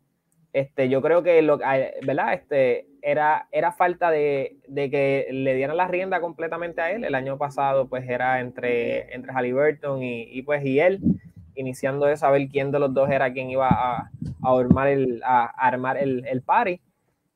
Este, 0.53 0.88
yo 0.88 1.01
creo 1.01 1.24
que 1.24 1.41
lo, 1.41 1.59
ah, 1.63 1.77
¿verdad? 2.03 2.33
Este, 2.33 2.88
era, 3.01 3.47
era 3.51 3.71
falta 3.71 4.09
de, 4.09 4.57
de 4.67 4.89
que 4.89 5.27
le 5.31 5.55
dieran 5.55 5.77
la 5.77 5.88
rienda 5.88 6.21
completamente 6.21 6.79
a 6.79 6.91
él. 6.91 7.03
El 7.03 7.15
año 7.15 7.38
pasado, 7.38 7.89
pues 7.89 8.07
era 8.07 8.39
entre, 8.39 9.13
entre 9.13 9.33
Halliburton 9.33 10.01
y, 10.01 10.24
y, 10.24 10.41
pues, 10.43 10.63
y 10.63 10.79
él, 10.79 11.01
iniciando 11.58 12.08
eso, 12.08 12.26
a 12.26 12.32
ver 12.32 12.48
quién 12.48 12.72
de 12.72 12.80
los 12.80 12.94
dos 12.94 13.10
era 13.10 13.32
quien 13.34 13.50
iba 13.50 13.68
a, 13.68 14.10
a 14.44 14.60
armar 14.60 14.88
el, 14.88 15.22
a, 15.26 15.46
a 15.46 15.68
armar 15.68 15.98
el, 15.98 16.26
el 16.26 16.42
party. 16.42 16.80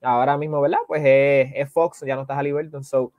Ahora 0.01 0.37
mismo, 0.37 0.61
¿verdad? 0.61 0.79
Pues 0.87 1.01
es, 1.05 1.51
es 1.53 1.71
Fox, 1.71 2.03
ya 2.05 2.15
no 2.15 2.21
está 2.21 2.35
Halliburton. 2.35 2.83
So, 2.83 3.11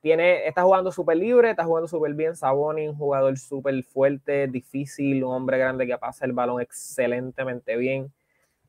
tiene, 0.00 0.46
está 0.46 0.62
jugando 0.62 0.90
súper 0.90 1.18
libre, 1.18 1.50
está 1.50 1.64
jugando 1.64 1.86
súper 1.86 2.14
bien. 2.14 2.34
Saboni, 2.34 2.88
un 2.88 2.96
jugador 2.96 3.36
súper 3.36 3.82
fuerte, 3.84 4.46
difícil, 4.46 5.22
un 5.24 5.34
hombre 5.34 5.58
grande 5.58 5.86
que 5.86 5.98
pasa 5.98 6.24
el 6.24 6.32
balón 6.32 6.60
excelentemente 6.62 7.76
bien. 7.76 8.10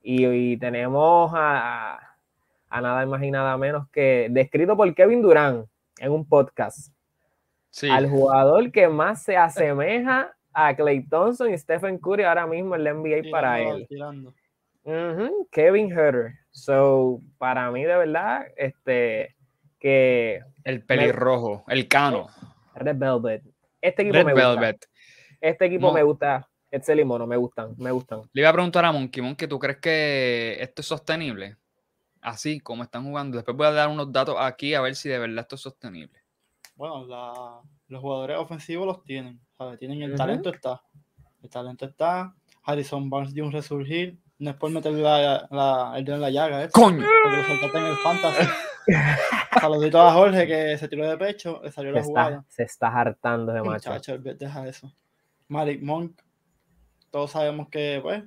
Y, 0.04 0.26
y 0.26 0.58
tenemos 0.58 1.32
a, 1.34 2.00
a 2.70 2.82
nada 2.82 3.06
más 3.06 3.24
y 3.24 3.32
nada 3.32 3.56
menos 3.58 3.88
que 3.90 4.28
descrito 4.32 4.76
por 4.76 4.94
Kevin 4.94 5.22
Durán 5.22 5.66
en 6.00 6.12
un 6.12 6.26
podcast, 6.26 6.92
Sí. 7.70 7.90
al 7.90 8.10
jugador 8.10 8.70
que 8.72 8.90
más 8.90 9.24
se 9.24 9.38
asemeja 9.38 10.36
a 10.53 10.75
Clay 10.75 11.05
Thompson 11.08 11.53
y 11.53 11.58
Stephen 11.58 11.98
Curry 11.98 12.24
ahora 12.24 12.46
mismo 12.48 12.75
en 12.75 12.84
la 12.84 12.91
NBA 12.93 13.29
para 13.31 13.55
Tirando, 13.58 13.75
él. 13.77 13.88
tirando. 13.88 14.34
Ujú, 14.84 15.48
Kevin 15.51 15.91
Herter. 15.91 16.34
So, 16.51 17.22
para 17.38 17.70
mí, 17.72 17.84
de 17.84 17.96
verdad, 17.96 18.48
este, 18.58 19.36
que 19.79 20.41
El 20.63 20.84
pelirrojo, 20.84 21.63
el 21.67 21.88
cano. 21.88 22.27
Red 22.75 22.98
Velvet. 22.98 23.43
Este 23.81 24.01
equipo 24.03 24.17
Red 24.17 24.25
me 24.25 24.34
gusta. 24.34 24.50
Velvet. 24.50 24.86
Este 25.39 25.65
equipo 25.65 25.88
No. 25.88 25.93
me 25.93 26.03
gusta. 26.03 26.48
Excel 26.74 27.01
y 27.01 27.03
Mono, 27.05 27.27
me 27.27 27.36
gustan, 27.36 27.74
me 27.77 27.91
gustan. 27.91 28.22
Le 28.31 28.41
iba 28.41 28.50
a 28.50 28.53
preguntar 28.53 28.86
a 28.86 28.93
Monkey, 28.93 29.22
Monkey, 29.22 29.46
¿tú 29.46 29.60
crees 29.60 29.77
que 29.79 30.55
esto 30.62 30.81
es 30.81 30.88
sostenible? 30.88 31.58
Así 32.22 32.62
como 32.62 32.84
están 32.84 33.03
jugando. 33.03 33.36
Después 33.38 33.58
voy 33.58 33.67
a 33.67 33.72
dar 33.72 33.89
unos 33.89 34.10
datos 34.10 34.36
aquí 34.39 34.74
a 34.74 34.79
ver 34.79 34.96
si 34.96 35.10
de 35.10 35.20
verdad 35.20 35.39
esto 35.39 35.55
es 35.55 35.62
sostenible. 35.62 36.21
Bueno, 36.75 37.06
la- 37.06 37.60
los 37.88 38.01
jugadores 38.01 38.38
ofensivos 38.38 38.86
los 38.88 39.04
tienen, 39.04 39.40
¿sabes? 39.58 39.78
Tienen 39.80 40.01
el 40.01 40.16
talento 40.16 40.50
está. 40.50 40.82
El 41.44 41.50
talento 41.50 41.86
está. 41.86 42.34
Harrison 42.63 43.10
Barnes 43.10 43.34
dio 43.34 43.44
un 43.46 43.51
resurgir. 43.51 44.18
No 44.40 44.50
es 44.51 44.56
por 44.56 44.72
meter 44.72 44.92
la, 44.94 45.48
la- 45.51 45.94
el 45.98 46.04
dedo 46.06 46.16
en 46.16 46.22
la 46.22 46.30
llaga, 46.32 46.63
¿eh? 46.63 46.70
¡Coño! 46.72 47.06
Porque 47.24 47.38
lo 47.38 47.44
soltaste 47.44 47.78
en 47.78 47.86
el 47.86 47.96
fantasy. 47.98 48.48
Saludito 49.60 50.01
a 50.01 50.13
Jorge 50.13 50.48
que 50.48 50.78
se 50.78 50.88
tiró 50.88 51.08
de 51.08 51.18
pecho, 51.18 51.62
le 51.63 51.72
salió 51.72 51.92
Se 51.92 52.00
la 52.00 52.04
jugada. 52.04 52.30
está, 52.38 52.46
se 52.50 52.63
está 52.63 52.88
hartando 52.88 53.51
de 53.54 53.62
macho. 53.62 53.92
Muchacho, 53.92 54.18
deja 54.18 54.68
eso. 54.68 54.92
Malik 55.48 55.82
Monk, 55.84 56.20
todos 57.12 57.32
sabemos 57.32 57.68
que, 57.70 58.00
pues, 58.01 58.24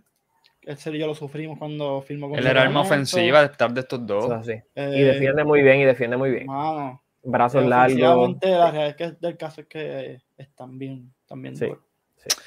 él 0.62 0.96
y 0.96 0.98
yo 0.98 1.06
lo 1.06 1.14
sufrimos 1.14 1.58
cuando 1.58 2.00
firmó 2.02 2.28
con 2.28 2.38
Él 2.38 2.46
era 2.46 2.62
arma 2.62 2.82
ofensiva 2.82 3.40
de 3.40 3.46
estar 3.46 3.72
de 3.72 3.80
estos 3.80 4.06
dos. 4.06 4.24
Eso 4.26 4.34
es 4.34 4.40
así. 4.40 4.52
Eh, 4.76 4.92
Y 4.98 5.02
defiende 5.02 5.42
muy 5.44 5.62
bien, 5.62 5.80
y 5.80 5.84
defiende 5.84 6.16
muy 6.16 6.30
bien. 6.30 6.46
Mano, 6.46 7.02
Brazos 7.24 7.64
largos. 7.64 7.94
ofensivamente, 7.94 8.50
la 8.50 8.70
realidad 8.70 8.88
es 8.88 8.96
que 8.96 9.16
del 9.20 9.36
caso 9.36 9.60
es 9.62 9.66
que 9.66 9.80
eh, 10.12 10.22
están 10.36 10.78
bien, 10.78 11.12
están 11.20 11.42
bien 11.42 11.56
Sí, 11.56 11.66
duros. 11.66 11.84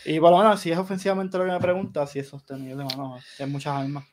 Y 0.06 0.20
por 0.20 0.32
lo 0.32 0.38
menos, 0.38 0.60
si 0.60 0.72
es 0.72 0.78
ofensivamente 0.78 1.38
lo 1.38 1.46
que 1.46 1.52
me 1.52 1.60
pregunta, 1.60 2.06
si 2.08 2.20
es 2.20 2.28
sostenible, 2.28 2.84
mano, 2.84 3.18
hay 3.40 3.46
muchas 3.46 3.74
armas. 3.74 4.06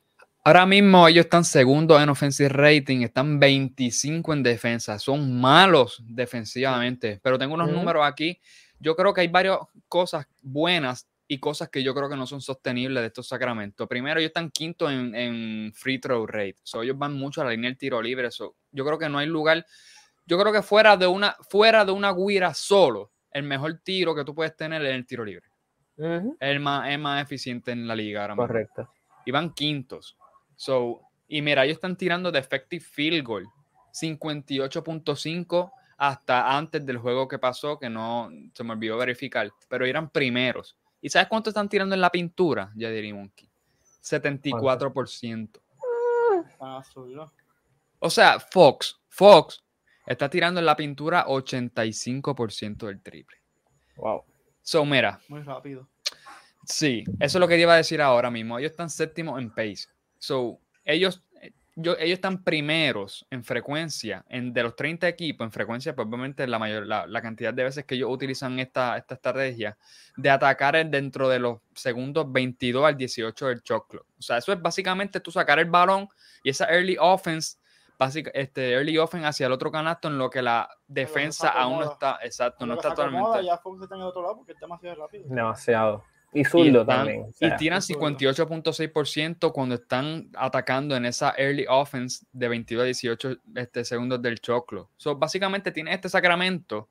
Ahora 0.47 0.67
mismo 0.67 1.09
ellos 1.09 1.25
están 1.25 1.45
segundos 1.45 2.03
en 2.03 2.11
offensive 2.11 2.51
rating, 2.51 3.01
están 3.01 3.41
25 3.41 4.35
en 4.35 4.43
defensa, 4.43 4.99
son 4.99 5.41
malos 5.41 6.03
defensivamente, 6.07 7.19
pero 7.23 7.39
tengo 7.39 7.55
unos 7.55 7.69
Ujú. 7.69 7.79
números 7.79 8.05
aquí. 8.05 8.39
Yo 8.79 8.95
creo 8.95 9.15
que 9.15 9.23
hay 9.23 9.29
varias 9.29 9.57
cosas 9.89 10.27
buenas 10.43 11.09
y 11.27 11.39
cosas 11.39 11.71
que 11.71 11.83
yo 11.83 11.95
creo 11.95 12.11
que 12.11 12.17
no 12.17 12.27
son 12.27 12.43
sostenibles 12.43 13.01
de 13.01 13.07
estos 13.07 13.27
Sacramento. 13.27 13.89
Primero, 13.89 14.21
ellos 14.21 14.29
están 14.29 14.51
quinto 14.51 14.91
en, 14.91 15.15
en 15.15 15.73
free 15.73 15.99
throw 15.99 16.27
rate, 16.27 16.57
so, 16.63 16.83
ellos 16.83 16.99
van 16.99 17.15
mucho 17.15 17.41
a 17.41 17.45
la 17.45 17.53
línea 17.53 17.71
del 17.71 17.79
tiro 17.79 18.03
libre, 18.03 18.31
so, 18.31 18.55
yo 18.71 18.85
creo 18.85 18.99
que 18.99 19.09
no 19.09 19.17
hay 19.17 19.27
lugar. 19.27 19.65
Yo 20.27 20.39
creo 20.39 20.53
que 20.53 20.63
fuera 20.63 20.97
de 20.97 21.07
una 21.07 21.37
fuera 21.49 21.85
de 21.85 21.93
una 21.93 22.13
guira 22.13 22.55
solo, 22.55 23.13
el 23.31 23.43
mejor 23.43 23.81
tiro 23.83 24.15
que 24.15 24.25
tú 24.25 24.35
puedes 24.35 24.57
tener 24.57 24.83
es 24.85 24.95
el 24.95 25.07
tiro 25.07 25.25
libre. 25.25 25.47
Es 25.97 26.23
el 26.41 26.61
más, 26.61 26.89
es 26.89 26.99
más 26.99 27.23
eficiente 27.23 27.71
en 27.71 27.87
la 27.87 27.95
liga 27.95 28.23
ahora 28.23 28.35
mismo 28.35 28.47
Correcto. 28.47 28.91
y 29.25 29.31
van 29.31 29.53
quintos. 29.53 30.17
So, 30.57 31.01
y 31.29 31.43
mira, 31.43 31.65
ellos 31.65 31.77
están 31.77 31.97
tirando 31.97 32.33
de 32.33 32.39
effective 32.39 32.85
field 32.85 33.25
goal 33.25 33.47
58.5 33.93 35.73
hasta 35.97 36.57
antes 36.57 36.85
del 36.85 36.99
juego 36.99 37.29
que 37.29 37.39
pasó, 37.39 37.79
que 37.79 37.89
no 37.89 38.31
se 38.53 38.65
me 38.65 38.73
olvidó 38.73 38.97
verificar, 38.97 39.51
pero 39.69 39.87
eran 39.87 40.11
primeros. 40.11 40.77
¿Y 41.01 41.09
sabes 41.11 41.29
cuánto 41.29 41.51
están 41.51 41.69
tirando 41.69 41.95
en 41.95 42.01
la 42.01 42.11
pintura, 42.11 42.73
Yadiri 42.75 43.13
Monkey? 43.13 43.49
74%. 44.03 45.61
Están 46.49 46.69
absurdos. 46.69 47.33
O 47.99 48.11
sea, 48.11 48.41
Fox, 48.41 49.01
Fox 49.09 49.63
está 50.07 50.29
tirando 50.29 50.61
en 50.61 50.67
la 50.67 50.77
pintura 50.77 51.27
85% 51.27 52.87
del 52.87 53.01
triple. 53.01 53.37
Wow. 53.97 54.25
So, 54.63 54.85
mira, 54.85 55.21
Muy 55.29 55.43
rápido. 55.43 55.89
Sí, 56.67 57.05
eso 57.21 57.39
es 57.39 57.41
lo 57.41 57.49
que 57.49 57.59
iba 57.59 57.75
a 57.75 57.77
decir 57.77 58.01
ahora 58.01 58.31
mismo. 58.31 58.59
Ellos 58.59 58.71
están 58.71 58.89
séptimos 58.89 59.39
en 59.41 59.51
pace. 59.51 59.87
So, 60.19 60.59
ellos, 60.85 61.23
yo, 61.77 61.93
ellos 61.99 62.15
están 62.15 62.43
primeros 62.43 63.27
en 63.31 63.45
frecuencia. 63.45 64.25
En, 64.29 64.53
de 64.53 64.63
los 64.63 64.75
30 64.75 65.07
equipos, 65.07 65.45
en 65.45 65.53
frecuencia, 65.53 65.95
pues 65.95 66.09
obviamente 66.09 66.47
la, 66.47 66.59
mayor, 66.59 66.87
la, 66.87 67.07
la 67.07 67.21
cantidad 67.21 67.53
de 67.53 67.65
veces 67.65 67.85
que 67.85 67.97
ellos 67.97 68.11
utilizan 68.11 68.59
esta, 68.59 68.97
esta 68.97 69.15
estrategia 69.15 69.77
de 70.17 70.31
atacar 70.31 70.89
dentro 70.89 71.29
de 71.29 71.39
los 71.39 71.59
segundos 71.75 72.31
22 72.33 72.85
al 72.85 72.97
18 72.97 73.49
del 73.49 73.61
shot 73.63 73.87
clock. 73.87 74.07
O 74.19 74.23
sea, 74.23 74.39
eso 74.39 74.53
es 74.53 74.61
básicamente 74.61 75.21
tú 75.21 75.31
sacar 75.31 75.59
el 75.59 75.69
balón 75.69 76.09
y 76.43 76.51
esa 76.51 76.67
early 76.67 76.97
offense, 76.99 77.59
básica, 77.99 78.31
este 78.35 78.73
early 78.73 78.99
offense 78.99 79.27
hacia 79.27 79.47
el 79.47 79.53
otro 79.53 79.71
canasto 79.71 80.09
en 80.09 80.19
lo 80.19 80.29
que 80.31 80.43
la 80.43 80.69
defensa 80.87 81.49
aún 81.49 81.81
no 81.81 81.93
está, 81.93 82.19
exacto, 82.23 82.67
no 82.67 82.75
está 82.75 82.91
totalmente. 82.91 83.45
Ya 83.45 83.57
Fox 83.59 83.83
está 83.83 83.95
en 83.95 84.01
el 84.03 84.07
otro 84.09 84.23
lado 84.23 84.37
porque 84.39 84.53
es 84.53 84.61
demasiado 84.61 84.97
rápido. 84.97 85.25
Demasiado. 85.29 86.05
Y 86.33 86.41
Y, 86.41 86.45
zurdo 86.45 86.81
están- 86.81 86.97
también. 86.99 87.23
o 87.23 87.29
y 87.29 87.33
sea, 87.33 87.57
tiran 87.57 87.81
zurdo. 87.81 88.01
58.6% 88.01 89.53
cuando 89.53 89.77
están 89.77 90.29
atacando 90.37 90.97
en 90.97 91.05
esa 91.07 91.33
early 91.37 91.65
offense 91.69 92.27
de 92.33 92.49
22 92.49 92.83
a 92.83 92.87
18 92.87 93.37
este, 93.55 93.85
segundos 93.85 94.21
del 94.21 94.41
choclo. 94.41 94.91
So, 94.97 95.15
básicamente 95.17 95.71
tiene 95.71 95.95
este 95.95 96.09
Sacramento 96.09 96.89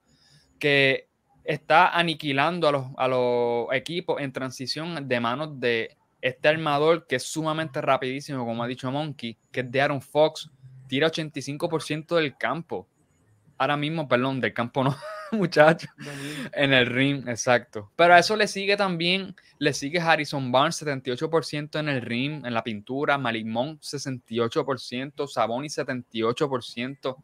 que 0.60 1.10
está 1.44 1.90
aniquilando 1.90 2.70
a 2.70 2.72
los, 2.72 2.86
a 2.96 3.08
los 3.10 3.68
equipos 3.74 4.22
en 4.22 4.32
transición 4.32 5.08
de 5.08 5.20
manos 5.20 5.60
de 5.60 5.98
este 6.22 6.48
armador 6.48 7.06
que 7.06 7.18
es 7.18 7.24
sumamente 7.24 7.82
rapidísimo, 7.82 8.46
como 8.46 8.64
ha 8.64 8.68
dicho 8.68 8.90
Monkey, 8.90 9.38
que 9.52 9.60
es 9.60 9.70
de 9.70 9.82
Aaron 9.82 10.02
Fox, 10.02 10.50
tira 10.94 11.08
85% 11.08 12.16
del 12.18 12.38
campo. 12.38 12.88
Ahora 13.58 13.76
mismo, 13.76 14.08
perdón, 14.08 14.40
del 14.40 14.54
campo 14.54 14.84
no, 14.84 14.96
muchachos. 15.32 15.90
En 16.52 16.72
el 16.72 16.86
ring, 16.86 17.28
exacto. 17.28 17.92
Pero 17.96 18.14
a 18.14 18.20
eso 18.20 18.36
le 18.36 18.48
sigue 18.48 18.78
también, 18.78 19.36
le 19.58 19.74
sigue 19.74 20.00
Harrison 20.00 20.52
Barnes, 20.52 20.80
78% 20.86 21.80
en 21.80 21.90
el 21.90 22.00
ring, 22.04 22.46
en 22.46 22.54
la 22.54 22.64
pintura, 22.64 23.18
Malik 23.18 23.48
Monk, 23.48 23.82
68%, 23.82 25.28
Saboni, 25.28 25.68
78%. 25.68 27.16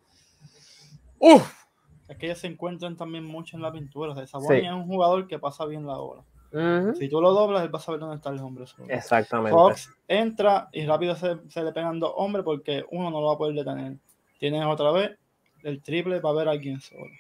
¡Uf! 1.20 1.54
Es 2.08 2.18
que 2.18 2.26
ellos 2.26 2.40
se 2.40 2.48
encuentran 2.48 2.98
también 2.98 3.24
mucho 3.24 3.56
en 3.56 3.62
la 3.62 3.72
pintura. 3.72 4.14
O 4.14 4.16
sea, 4.16 4.26
Sí. 4.26 4.66
es 4.66 4.72
un 4.74 4.88
jugador 4.88 5.28
que 5.28 5.38
pasa 5.38 5.68
bien 5.68 5.86
la 5.86 5.96
bola. 5.98 6.24
Si 6.52 7.10
tú 7.10 7.22
lo 7.22 7.34
doblas, 7.34 7.64
él 7.64 7.74
va 7.74 7.78
a 7.78 7.82
saber 7.82 8.00
dónde 8.00 8.16
están 8.16 8.34
los 8.34 8.44
hombres. 8.44 8.76
Exactamente. 8.88 9.52
Fox 9.52 9.90
entra 10.08 10.68
y 10.72 10.86
rápido 10.86 11.16
se, 11.16 11.38
se 11.50 11.64
le 11.64 11.72
pegan 11.72 12.00
dos 12.00 12.12
hombres 12.16 12.44
porque 12.44 12.84
uno 12.90 13.12
no 13.12 13.22
lo 13.22 13.28
va 13.28 13.34
a 13.34 13.38
poder 13.38 13.56
detener. 13.56 13.98
Tienes 14.40 14.66
otra 14.66 14.92
vez 14.92 15.12
el 15.64 15.82
triple 15.82 16.20
para 16.22 16.34
ver 16.34 16.48
a 16.48 16.52
alguien 16.52 16.82
solo. 16.82 17.12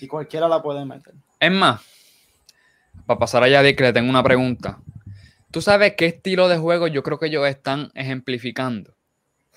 Y 0.00 0.06
cualquiera 0.06 0.48
la 0.48 0.62
puede 0.62 0.84
meter. 0.84 1.14
Es 1.38 1.52
más, 1.52 1.82
para 3.04 3.18
pasar 3.18 3.42
allá 3.42 3.62
de 3.62 3.76
que 3.76 3.84
le 3.84 3.92
tengo 3.92 4.08
una 4.08 4.22
pregunta. 4.22 4.80
¿Tú 5.50 5.60
sabes 5.60 5.94
qué 5.96 6.06
estilo 6.06 6.48
de 6.48 6.58
juego 6.58 6.86
yo 6.88 7.02
creo 7.02 7.18
que 7.18 7.26
ellos 7.26 7.46
están 7.46 7.90
ejemplificando? 7.94 8.94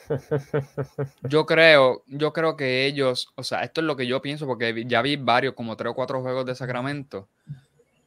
Yo 1.23 1.45
creo, 1.45 2.03
yo 2.07 2.33
creo 2.33 2.57
que 2.57 2.85
ellos, 2.85 3.31
o 3.35 3.43
sea, 3.43 3.61
esto 3.61 3.79
es 3.79 3.88
lo 3.88 3.95
que 3.95 4.07
yo 4.07 4.21
pienso 4.21 4.45
porque 4.45 4.83
ya 4.85 5.01
vi 5.01 5.15
varios, 5.15 5.53
como 5.53 5.77
tres 5.77 5.91
o 5.91 5.93
cuatro 5.93 6.21
juegos 6.21 6.45
de 6.45 6.55
Sacramento 6.55 7.29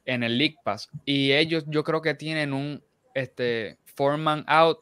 en 0.04 0.22
el 0.22 0.36
League 0.38 0.56
Pass 0.64 0.88
y 1.04 1.32
ellos 1.32 1.64
yo 1.66 1.82
creo 1.84 2.00
que 2.02 2.14
tienen 2.14 2.52
un 2.52 2.82
este 3.14 3.78
four 3.96 4.16
man 4.18 4.44
out, 4.48 4.78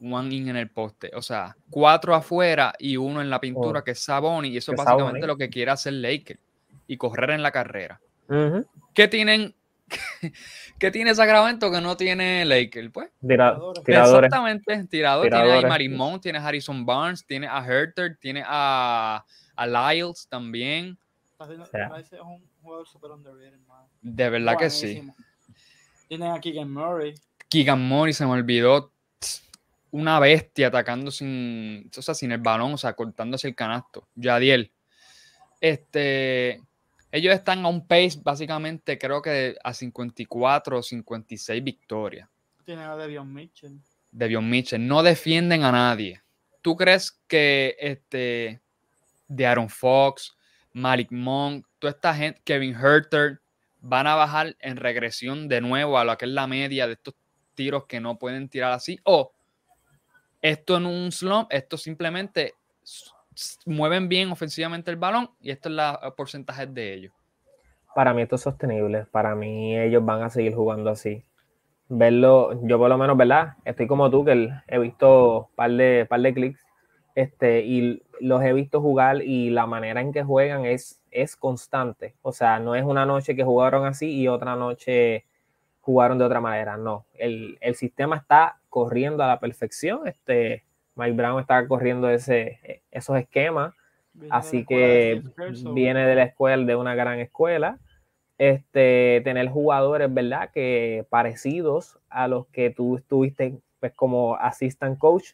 one 0.00 0.34
in 0.34 0.48
en 0.48 0.56
el 0.56 0.68
poste, 0.70 1.10
o 1.14 1.22
sea, 1.22 1.56
cuatro 1.70 2.14
afuera 2.14 2.74
y 2.78 2.96
uno 2.96 3.20
en 3.20 3.30
la 3.30 3.40
pintura 3.40 3.80
Oh. 3.80 3.84
que 3.84 3.92
es 3.92 4.00
Saboni 4.00 4.48
y 4.48 4.56
eso 4.56 4.72
es 4.72 4.78
básicamente 4.78 5.26
lo 5.26 5.36
que 5.36 5.48
quiere 5.50 5.70
hacer 5.70 5.92
Laker 5.94 6.38
y 6.86 6.96
correr 6.96 7.30
en 7.30 7.42
la 7.42 7.50
carrera. 7.52 8.00
¿Qué 8.94 9.06
tienen? 9.08 9.54
¿Qué 10.78 10.90
tiene 10.90 11.14
Sacramento 11.14 11.70
que 11.70 11.80
no 11.80 11.96
tiene 11.96 12.44
Laker? 12.44 12.90
Pues 12.90 13.10
Tira- 13.20 13.58
Tiradores. 13.84 14.26
Exactamente, 14.28 14.84
tirador. 14.86 15.22
Tiene 15.28 15.36
a 15.36 15.42
Tiradores. 15.42 15.68
Marimón, 15.68 16.20
tiene 16.20 16.38
a 16.38 16.46
Harrison 16.46 16.84
Barnes, 16.86 17.24
tiene 17.26 17.46
a 17.46 17.64
Herter, 17.64 18.16
tiene 18.18 18.42
a, 18.46 19.24
a 19.56 19.66
Lyles 19.66 20.26
también. 20.28 20.98
Haciendo- 21.38 21.66
sea. 21.66 21.88
Rice 21.88 22.16
es 22.16 22.22
un 22.22 22.42
jugador 22.62 22.86
super 22.88 23.10
underrated, 23.10 23.58
man. 23.66 23.86
De 24.00 24.30
verdad 24.30 24.56
que 24.58 24.70
sí. 24.70 24.86
Buenísimo. 24.86 25.16
Tienen 26.08 26.30
a 26.32 26.40
Keegan 26.40 26.70
Murray. 26.72 27.14
Keegan 27.48 27.80
Murray 27.80 28.12
se 28.12 28.24
me 28.26 28.32
olvidó. 28.32 28.90
Una 29.90 30.18
bestia 30.18 30.68
atacando 30.68 31.10
sin, 31.12 31.88
o 31.96 32.02
sea, 32.02 32.14
sin 32.14 32.32
el 32.32 32.40
balón, 32.40 32.72
o 32.74 32.78
sea, 32.78 32.94
cortándose 32.94 33.46
el 33.48 33.54
canasto. 33.54 34.08
Yadiel. 34.16 34.72
Este, 35.60 36.60
ellos 37.12 37.32
están 37.32 37.64
a 37.64 37.68
un 37.68 37.86
pace 37.86 38.18
básicamente, 38.22 38.98
creo 38.98 39.22
que 39.22 39.56
a 39.62 39.72
54 39.72 40.78
o 40.78 40.82
56 40.82 41.62
victorias. 41.62 42.28
Tienen 42.64 42.86
a 42.86 42.96
Devion 42.96 43.32
Mitchell. 43.32 43.78
de 44.10 44.28
Bion 44.28 44.48
Mitchell. 44.48 44.84
No 44.86 45.02
defienden 45.02 45.62
a 45.64 45.72
nadie. 45.72 46.22
¿Tú 46.60 46.76
crees 46.76 47.12
que 47.26 47.76
este 47.78 48.60
de 49.28 49.46
Aaron 49.46 49.68
Fox, 49.68 50.36
Malik 50.74 51.10
Monk, 51.12 51.64
toda 51.78 51.92
esta 51.92 52.14
gente, 52.14 52.40
Kevin 52.44 52.74
Herter, 52.74 53.40
van 53.80 54.06
a 54.06 54.16
bajar 54.16 54.56
en 54.58 54.76
regresión 54.76 55.48
de 55.48 55.60
nuevo 55.60 55.98
a 55.98 56.04
lo 56.04 56.18
que 56.18 56.24
es 56.26 56.30
la 56.32 56.46
media 56.46 56.86
de 56.86 56.94
estos 56.94 57.14
tiros 57.54 57.86
que 57.86 58.00
no 58.00 58.18
pueden 58.18 58.48
tirar 58.48 58.72
así? 58.72 58.98
¿O 59.04 59.32
esto 60.42 60.76
en 60.76 60.86
un 60.86 61.12
slump, 61.12 61.48
esto 61.50 61.78
simplemente 61.78 62.54
mueven 63.66 64.08
bien 64.08 64.30
ofensivamente 64.30 64.90
el 64.90 64.96
balón 64.96 65.30
y 65.40 65.50
esto 65.50 65.68
es 65.68 65.74
la 65.76 66.12
porcentaje 66.16 66.66
de 66.66 66.94
ellos? 66.94 67.12
Para 67.94 68.12
mí 68.12 68.22
esto 68.22 68.34
es 68.34 68.42
sostenible. 68.42 69.06
Para 69.06 69.36
mí 69.36 69.78
ellos 69.78 70.04
van 70.04 70.22
a 70.22 70.30
seguir 70.30 70.54
jugando 70.54 70.90
así. 70.90 71.24
Verlo, 71.88 72.60
yo 72.66 72.78
por 72.78 72.88
lo 72.88 72.98
menos, 72.98 73.16
¿verdad? 73.16 73.54
Estoy 73.64 73.86
como 73.86 74.10
tú, 74.10 74.24
que 74.24 74.50
he 74.66 74.78
visto 74.78 75.50
par 75.54 75.70
de, 75.70 76.06
par 76.08 76.20
de 76.20 76.34
clics 76.34 76.64
este, 77.14 77.62
y 77.62 78.02
los 78.20 78.42
he 78.42 78.52
visto 78.52 78.80
jugar 78.80 79.22
y 79.22 79.50
la 79.50 79.66
manera 79.66 80.00
en 80.00 80.12
que 80.12 80.22
juegan 80.22 80.64
es, 80.64 81.00
es 81.10 81.36
constante. 81.36 82.14
O 82.22 82.32
sea, 82.32 82.58
no 82.58 82.74
es 82.74 82.84
una 82.84 83.06
noche 83.06 83.36
que 83.36 83.44
jugaron 83.44 83.86
así 83.86 84.10
y 84.10 84.28
otra 84.28 84.56
noche 84.56 85.24
jugaron 85.80 86.18
de 86.18 86.24
otra 86.24 86.40
manera. 86.40 86.76
No, 86.76 87.06
el, 87.14 87.58
el 87.60 87.74
sistema 87.74 88.16
está 88.16 88.58
corriendo 88.68 89.22
a 89.22 89.28
la 89.28 89.40
perfección. 89.40 90.06
Este, 90.08 90.64
Mike 90.96 91.16
Brown 91.16 91.40
está 91.40 91.66
corriendo 91.68 92.08
ese, 92.08 92.82
esos 92.90 93.16
esquemas. 93.16 93.74
Viene 94.12 94.34
Así 94.34 94.58
de 94.58 94.66
que 94.66 95.22
viene 95.72 96.06
de 96.06 96.14
la 96.14 96.24
escuela, 96.24 96.64
de 96.64 96.76
una 96.76 96.94
gran 96.94 97.18
escuela. 97.18 97.78
Este, 98.38 99.20
tener 99.24 99.48
jugadores, 99.48 100.12
¿verdad? 100.12 100.50
Que 100.52 101.06
parecidos 101.08 101.98
a 102.08 102.28
los 102.28 102.46
que 102.46 102.70
tú 102.70 102.96
estuviste 102.96 103.58
pues, 103.80 103.92
como 103.92 104.36
assistant 104.36 104.98
coach, 104.98 105.32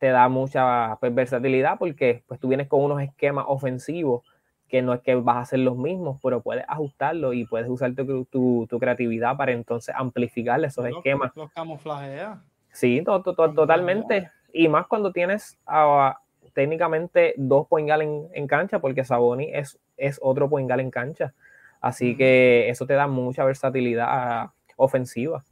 te 0.00 0.08
da 0.08 0.28
mucha 0.28 0.96
pues, 0.98 1.14
versatilidad 1.14 1.78
porque 1.78 2.24
pues, 2.26 2.40
tú 2.40 2.48
vienes 2.48 2.66
con 2.66 2.82
unos 2.82 3.00
esquemas 3.02 3.44
ofensivos 3.46 4.24
que 4.66 4.82
no 4.82 4.94
es 4.94 5.00
que 5.02 5.14
vas 5.14 5.36
a 5.36 5.40
hacer 5.40 5.58
los 5.60 5.76
mismos, 5.76 6.18
pero 6.22 6.40
puedes 6.42 6.64
ajustarlo 6.68 7.32
y 7.32 7.44
puedes 7.44 7.68
usar 7.68 7.92
tu, 7.94 8.24
tu- 8.24 8.66
tu 8.68 8.78
creatividad 8.78 9.36
para 9.36 9.52
entonces 9.52 9.94
amplificar 9.96 10.64
esos 10.64 10.84
los- 10.84 10.96
esquemas. 10.96 11.32
Los 11.36 11.52
camuflajea. 11.52 12.40
Sí, 12.72 13.02
to- 13.04 13.20
to- 13.22 13.34
to- 13.34 13.36
Camuflajea. 13.36 13.54
totalmente. 13.56 14.30
Y 14.52 14.68
más 14.68 14.86
cuando 14.86 15.12
tienes 15.12 15.58
ah, 15.66 16.18
técnicamente 16.54 17.34
dos 17.36 17.66
poingal 17.68 18.02
en, 18.02 18.28
en 18.32 18.46
cancha, 18.46 18.78
porque 18.78 19.04
Saboni 19.04 19.50
es, 19.52 19.78
es 19.96 20.18
otro 20.22 20.48
poingal 20.48 20.80
en 20.80 20.90
cancha. 20.90 21.34
Así 21.80 22.16
que 22.16 22.68
eso 22.68 22.86
te 22.86 22.94
da 22.94 23.06
mucha 23.06 23.44
versatilidad 23.44 24.50
ofensiva. 24.76 25.44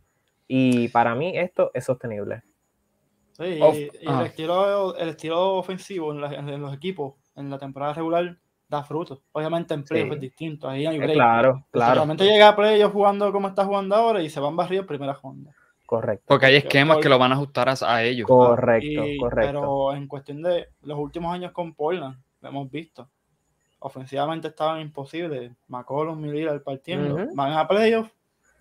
Y 0.46 0.88
para 0.88 1.14
mí 1.14 1.36
esto 1.36 1.70
es 1.74 1.84
sostenible. 1.84 2.42
Sí, 3.38 3.58
Of- 3.62 3.76
y, 3.76 3.82
y 3.84 3.90
ah. 4.06 4.20
el, 4.20 4.26
estilo, 4.26 4.96
el 4.96 5.08
estilo 5.10 5.54
ofensivo 5.54 6.12
en, 6.12 6.20
la- 6.20 6.34
en 6.34 6.60
los 6.60 6.74
equipos 6.74 7.14
en 7.36 7.48
la 7.50 7.58
temporada 7.58 7.92
regular 7.94 8.36
da 8.68 8.82
frutos. 8.82 9.20
Obviamente 9.32 9.72
en 9.74 9.84
playoffs 9.84 10.10
Sí. 10.10 10.14
es 10.16 10.20
distinto. 10.20 10.68
Ahí 10.68 10.84
hay 10.86 10.96
Eh, 10.96 10.98
break. 10.98 11.12
claro, 11.14 11.64
claro, 11.70 11.94
Realmente 11.94 12.24
llega 12.24 12.48
a 12.48 12.56
playoffs 12.56 12.92
jugando 12.92 13.30
como 13.32 13.48
está 13.48 13.64
jugando 13.64 13.94
ahora 13.94 14.20
y 14.22 14.28
se 14.28 14.40
van 14.40 14.56
barridos 14.56 14.86
primera 14.86 15.12
ronda. 15.22 15.52
correcto. 15.86 16.24
Porque 16.28 16.46
hay 16.46 16.56
esquemas 16.56 16.98
que 16.98 17.08
lo 17.08 17.18
van 17.18 17.30
a 17.32 17.34
ajustar 17.36 17.68
a, 17.70 17.74
a 17.82 18.02
ellos. 18.02 18.26
Correcto, 18.26 19.06
Y- 19.06 19.16
correcto. 19.16 19.52
Pero 19.60 19.94
en 19.94 20.06
cuestión 20.06 20.42
de 20.42 20.68
los 20.82 20.98
últimos 20.98 21.32
años 21.32 21.52
con 21.52 21.72
Portland, 21.74 22.18
lo 22.42 22.48
hemos 22.50 22.70
visto. 22.70 23.08
Ofensivamente 23.78 24.48
estaban 24.48 24.80
imposibles. 24.80 25.52
McCollum 25.68 26.24
y 26.26 26.32
Lillard 26.32 26.62
partiendo. 26.62 27.14
Ujú. 27.14 27.34
Van 27.34 27.52
a 27.52 27.66
playoffs, 27.68 28.10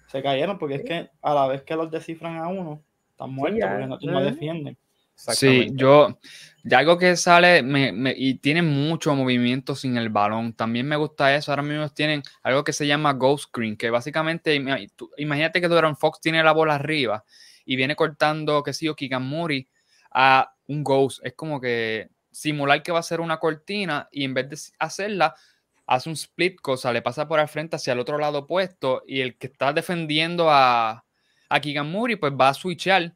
se 0.07 0.21
cayeron 0.21 0.57
porque 0.59 0.75
es 0.75 0.83
que 0.83 1.09
a 1.21 1.33
la 1.33 1.47
vez 1.47 1.63
que 1.63 1.75
los 1.75 1.89
descifran 1.91 2.37
a 2.37 2.47
uno, 2.47 2.81
están 3.17 3.32
muertos 3.32 3.60
porque 3.67 3.88
no, 3.88 3.97
no 4.13 4.21
defienden. 4.21 4.77
Sí, 5.15 5.71
yo, 5.73 6.19
ya 6.63 6.77
algo 6.77 6.95
que 6.99 7.15
sale 7.17 7.63
me- 7.63 7.91
me- 7.91 8.13
y 8.15 8.36
tiene 8.36 8.62
mucho 8.62 9.15
movimiento 9.15 9.75
sin 9.75 9.97
el 9.97 10.10
balón. 10.10 10.53
También 10.53 10.88
me 10.88 10.95
gusta 10.95 11.36
eso. 11.36 11.51
Ahora 11.51 11.63
mismo 11.63 11.89
tienen 11.89 12.21
algo 12.43 12.63
que 12.63 12.71
se 12.71 12.86
llama 12.86 13.13
Ghost 13.13 13.45
Screen, 13.45 13.75
que 13.75 13.89
básicamente, 13.89 14.62
imagínate 15.17 15.60
que 15.60 15.67
Duran 15.67 15.97
Fox 15.97 16.21
tiene 16.21 16.43
la 16.43 16.51
bola 16.51 16.75
arriba 16.75 17.23
y 17.65 17.75
viene 17.75 17.95
cortando, 17.95 18.62
qué 18.62 18.73
sé 18.73 18.86
yo, 18.86 18.95
a 20.12 20.53
un 20.67 20.84
Ghost. 20.84 21.19
Es 21.25 21.34
como 21.34 21.60
que 21.60 22.10
simular 22.32 22.84
que 22.84 22.91
va 22.91 22.99
a 22.99 23.03
ser 23.03 23.19
una 23.19 23.39
cortina 23.39 24.08
y 24.12 24.23
en 24.23 24.36
vez 24.36 24.49
de 24.49 24.58
hacerla, 24.77 25.34
hace 25.88 26.10
un 26.10 26.13
split 26.13 26.62
cosa, 26.62 26.93
le 26.93 27.01
pasa 27.01 27.27
por 27.27 27.39
al 27.39 27.47
frente 27.47 27.75
hacia 27.77 27.93
el 27.93 27.99
otro 27.99 28.19
lado 28.19 28.39
opuesto 28.39 29.01
y 29.08 29.21
el 29.21 29.36
que 29.38 29.47
está 29.47 29.73
defendiendo 29.73 30.51
a, 30.51 31.06
a 31.49 31.60
Keegan 31.60 31.89
Murray 31.91 32.15
pues 32.15 32.33
va 32.33 32.49
a 32.49 32.53
switchar 32.53 33.15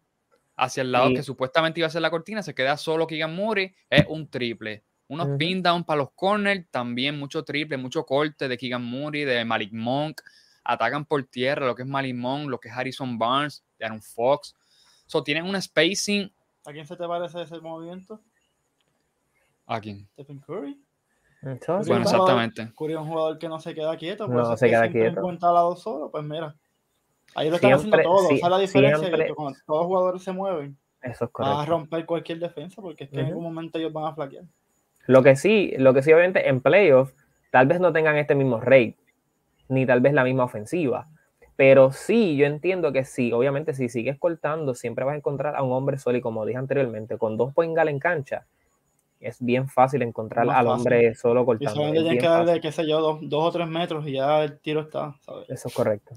hacia 0.56 0.82
el 0.82 0.91
lado 0.91 1.10
que 1.13 1.24
supuestamente 1.24 1.80
iba 1.80 1.88
a 1.88 1.89
ser 1.89 2.02
la 2.02 2.12
cortina, 2.12 2.44
se 2.44 2.54
queda 2.54 2.78
solo 2.78 3.08
Keegan 3.08 3.36
Murray, 3.36 3.74
es 3.89 4.06
un 4.08 4.28
triple. 4.30 4.84
Unos 5.08 5.28
Ujú. 5.28 5.38
pin 5.38 5.62
down 5.63 5.84
para 5.84 5.98
los 6.00 6.12
corners, 6.13 6.65
también 6.70 7.17
mucho 7.20 7.44
triple, 7.44 7.78
mucho 7.78 8.06
corte 8.06 8.48
de 8.48 8.58
Keegan 8.58 8.84
Murray, 8.84 9.26
de 9.26 9.44
Malik 9.44 9.74
Monk, 9.74 10.22
atacan 10.63 11.06
por 11.06 11.24
tierra 11.24 11.65
lo 11.65 11.76
que 11.76 11.82
es 11.82 11.88
Malik 11.88 12.15
Monk, 12.15 12.50
lo 12.50 12.60
que 12.60 12.70
es 12.70 12.76
Harrison 12.76 13.17
Barnes, 13.17 13.63
de 13.78 13.86
Aaron 13.86 14.02
Fox. 14.02 14.56
So, 15.08 15.24
tienen 15.24 15.46
un 15.46 15.62
spacing 15.62 16.32
¿A 16.65 16.72
quién 16.72 16.86
se 16.86 16.96
te 16.96 17.08
parece 17.08 17.41
ese 17.41 17.60
movimiento? 17.60 18.22
aquí. 19.65 20.06
Stephen 20.13 20.39
Curry. 20.39 20.80
Entonces, 21.41 21.88
Bueno, 21.88 22.04
exactamente. 22.04 22.72
Curry 22.78 22.94
es 22.94 23.00
un 23.00 23.08
jugador 23.08 23.39
que 23.39 23.50
no 23.50 23.60
se 23.60 23.74
queda 23.74 23.98
quieto. 23.98 24.28
No 24.28 24.41
eso 24.41 24.54
es 24.54 24.60
se 24.60 24.65
que 24.67 24.72
queda 24.72 24.89
quieto. 24.89 25.20
encuentra 25.20 25.50
al 25.50 25.56
lado 25.56 25.76
solo, 25.76 26.12
pues 26.12 26.24
mira. 26.24 26.56
Ahí 27.36 27.50
lo 27.50 27.56
están 27.56 27.80
Siempre, 27.80 28.02
haciendo 28.04 28.17
todo. 28.17 28.30
sí, 28.30 28.36
Esa 28.36 28.46
es 28.48 28.52
la 28.52 28.60
diferencia. 28.60 28.98
siempre. 29.00 29.26
Que 29.26 29.34
cuando 29.34 29.60
todos 29.65 29.80
los 29.82 29.88
jugadores 29.88 30.24
se 30.24 30.32
mueven, 30.32 30.78
eso 31.02 31.12
es 31.12 31.20
van 31.20 31.30
a 31.30 31.32
correcto. 31.32 31.65
romper 31.72 32.06
cualquier 32.06 32.39
defensa 32.39 32.82
porque 32.82 33.06
es 33.06 33.10
que 33.10 33.17
en 33.17 33.22
Ujú. 33.24 33.30
algún 33.30 33.44
momento 33.44 33.78
ellos 33.80 33.94
van 33.94 34.06
a 34.06 34.13
flaquear. 34.15 34.46
Lo 35.08 35.24
que 35.24 35.36
sí, 35.36 35.74
lo 35.78 35.94
que 35.94 36.04
sí, 36.04 36.12
obviamente, 36.13 36.48
en 36.48 36.62
playoffs, 36.62 37.13
tal 37.52 37.67
vez 37.67 37.80
no 37.80 37.91
tengan 37.91 38.17
este 38.17 38.36
mismo 38.36 38.60
rate, 38.60 38.98
ni 39.67 39.86
tal 39.86 40.02
vez 40.02 40.13
la 40.13 40.24
misma 40.24 40.44
ofensiva. 40.44 41.08
Pero 41.56 41.91
sí, 41.91 42.38
yo 42.38 42.46
entiendo 42.46 42.91
que 42.91 43.04
sí, 43.06 43.32
obviamente, 43.32 43.74
si 43.74 43.89
sigues 43.89 44.17
cortando, 44.17 44.74
siempre 44.74 45.06
vas 45.06 45.13
a 45.13 45.17
encontrar 45.17 45.56
a 45.56 45.63
un 45.63 45.72
hombre 45.72 45.98
solo. 45.98 46.17
Y 46.17 46.22
como 46.22 46.46
dije 46.46 46.58
anteriormente, 46.58 47.17
con 47.17 47.38
dos 47.38 47.54
point 47.54 47.76
gal 47.76 47.88
en 47.89 48.00
cancha, 48.00 48.46
es 49.20 49.38
bien 49.44 49.67
fácil 49.70 50.02
encontrar 50.02 50.46
Más 50.46 50.58
al 50.58 50.65
fácil. 50.65 50.80
hombre 50.80 51.15
solo 51.15 51.41
Y 51.41 51.46
cortando. 51.46 51.74
solamente 51.74 52.00
es 52.00 52.04
tienen 52.06 52.22
que 52.22 52.28
darle, 52.28 52.62
qué 52.62 52.72
sé 52.72 52.88
yo, 52.88 53.00
dos, 53.00 53.20
dos 53.22 53.44
o 53.46 53.52
tres 53.52 53.67
metros 53.67 54.08
y 54.08 54.13
ya 54.13 54.44
el 54.44 54.60
tiro 54.60 54.82
está, 54.82 55.15
¿sabes? 55.22 55.50
Eso 55.50 55.67
es 55.67 55.74
correcto. 55.74 56.15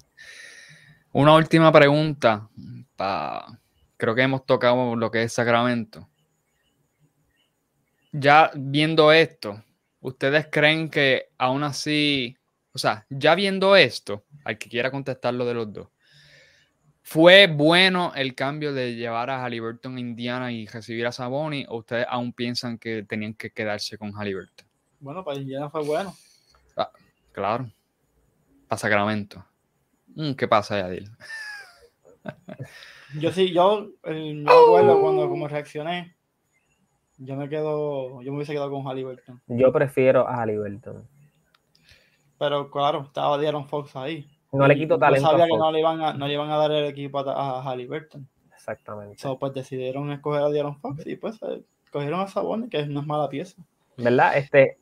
Una 1.14 1.35
última 1.35 1.70
pregunta. 1.72 2.48
pa- 2.96 3.59
Creo 3.96 4.14
que 4.14 4.22
hemos 4.22 4.44
tocado 4.44 4.96
lo 4.96 5.11
que 5.11 5.22
es 5.22 5.33
Sacramento. 5.33 6.09
Ya 8.12 8.50
viendo 8.55 9.12
esto, 9.12 9.62
¿ustedes 10.00 10.48
creen 10.50 10.90
que 10.90 11.29
aún 11.38 11.62
así, 11.62 12.37
o 12.72 12.79
sea, 12.79 13.07
ya 13.09 13.35
viendo 13.35 13.77
esto, 13.77 14.24
al 14.44 14.59
que 14.59 14.68
quiera 14.68 14.90
contestar 14.90 15.35
lo 15.35 15.46
de 15.46 15.55
los 15.55 15.72
dos, 15.72 15.88
¿fue 17.03 17.46
bueno 17.46 18.12
el 18.16 18.35
cambio 18.35 18.72
de 18.74 18.94
llevar 18.96 19.31
a 19.31 19.42
Halliburton 19.44 19.96
a 19.96 20.00
Indiana 20.00 20.53
y 20.53 20.66
recibir 20.66 21.07
a 21.07 21.12
Saboni 21.12 21.64
o 21.68 21.79
ustedes 21.79 22.07
aún 22.09 22.33
piensan 22.33 22.77
que 22.79 23.05
tenían 23.05 23.35
que 23.35 23.50
quedarse 23.50 23.96
con 23.98 24.12
Halliburton? 24.12 24.66
Bueno, 25.00 25.24
para 25.24 25.38
Indiana 25.38 25.70
fue 25.70 25.83
bueno. 25.85 26.14
Claro. 27.33 27.68
Para 28.68 28.79
Sacramento. 28.79 29.44
Mm, 30.14 30.33
¿Qué 30.35 30.48
pasa, 30.48 30.79
Yadil? 30.79 31.11
Yo 33.20 33.31
sí, 33.33 33.53
yo 33.53 33.90
eh, 34.05 34.35
me 34.35 34.50
acuerdo 34.50 35.00
cuando 35.00 35.29
como 35.29 35.46
reaccioné. 35.48 36.14
Yo 37.18 37.37
me 37.37 37.48
quedo, 37.48 38.22
yo 38.22 38.33
me 38.33 38.38
hubiese 38.38 38.53
quedado 38.53 38.70
con 38.70 38.85
Halliburton. 38.87 39.40
Yo 39.46 39.72
prefiero 39.72 40.27
a 40.29 40.37
Halliburton. 40.42 41.07
Pero 42.38 42.70
claro, 42.70 43.03
estaba 43.07 43.38
De'Aaron 43.38 43.68
Fox 43.68 43.94
ahí. 43.94 44.29
No 44.53 44.66
le 44.66 44.74
quito 44.74 44.94
yo 44.94 44.98
talento. 44.98 45.27
a 45.29 45.31
sabía 45.31 45.44
que 45.44 45.50
Fox. 45.50 45.61
no 45.61 45.72
le 45.72 45.79
iban 45.81 46.00
a, 46.00 46.12
no 46.14 46.27
le 46.27 46.35
iban 46.35 46.50
a 46.50 46.57
dar 46.57 46.72
el 46.72 46.87
equipo 46.87 47.20
a, 47.20 47.59
a 47.59 47.62
Halliburton. 47.62 48.29
Exactamente. 48.53 49.18
So, 49.18 49.38
pues 49.38 49.53
decidieron 49.55 50.11
escoger 50.11 50.42
a 50.42 50.48
De'Aaron 50.48 50.81
Fox 50.81 51.07
y 51.07 51.16
pues 51.16 51.40
eh, 51.42 51.62
cogieron 51.92 52.20
a 52.20 52.27
Sabonis, 52.27 52.68
que 52.70 52.85
no 52.87 53.00
es 53.00 53.07
mala 53.07 53.29
pieza. 53.29 53.62
¿Verdad? 53.96 54.37
Este, 54.37 54.79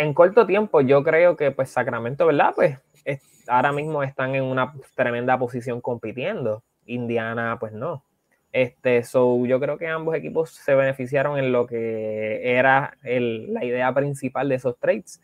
en 0.00 0.14
corto 0.14 0.46
tiempo, 0.46 0.80
yo 0.80 1.04
creo 1.04 1.36
que 1.36 1.50
pues 1.50 1.70
Sacramento, 1.70 2.26
¿verdad? 2.26 2.52
Pues 2.54 2.78
es- 3.04 3.44
ahora 3.48 3.70
mismo 3.72 4.02
están 4.02 4.34
en 4.34 4.44
una 4.44 4.72
tremenda 4.94 5.38
posición 5.38 5.80
compitiendo. 5.80 6.62
Indiana, 6.86 7.58
pues 7.60 7.72
no. 7.72 8.02
Este, 8.50 9.04
so, 9.04 9.44
yo 9.46 9.60
creo 9.60 9.78
que 9.78 9.86
ambos 9.86 10.14
equipos 10.16 10.50
se 10.50 10.74
beneficiaron 10.74 11.38
en 11.38 11.52
lo 11.52 11.66
que 11.66 12.40
era 12.56 12.96
el- 13.02 13.52
la 13.52 13.64
idea 13.64 13.92
principal 13.94 14.48
de 14.48 14.56
esos 14.56 14.76
trades, 14.78 15.20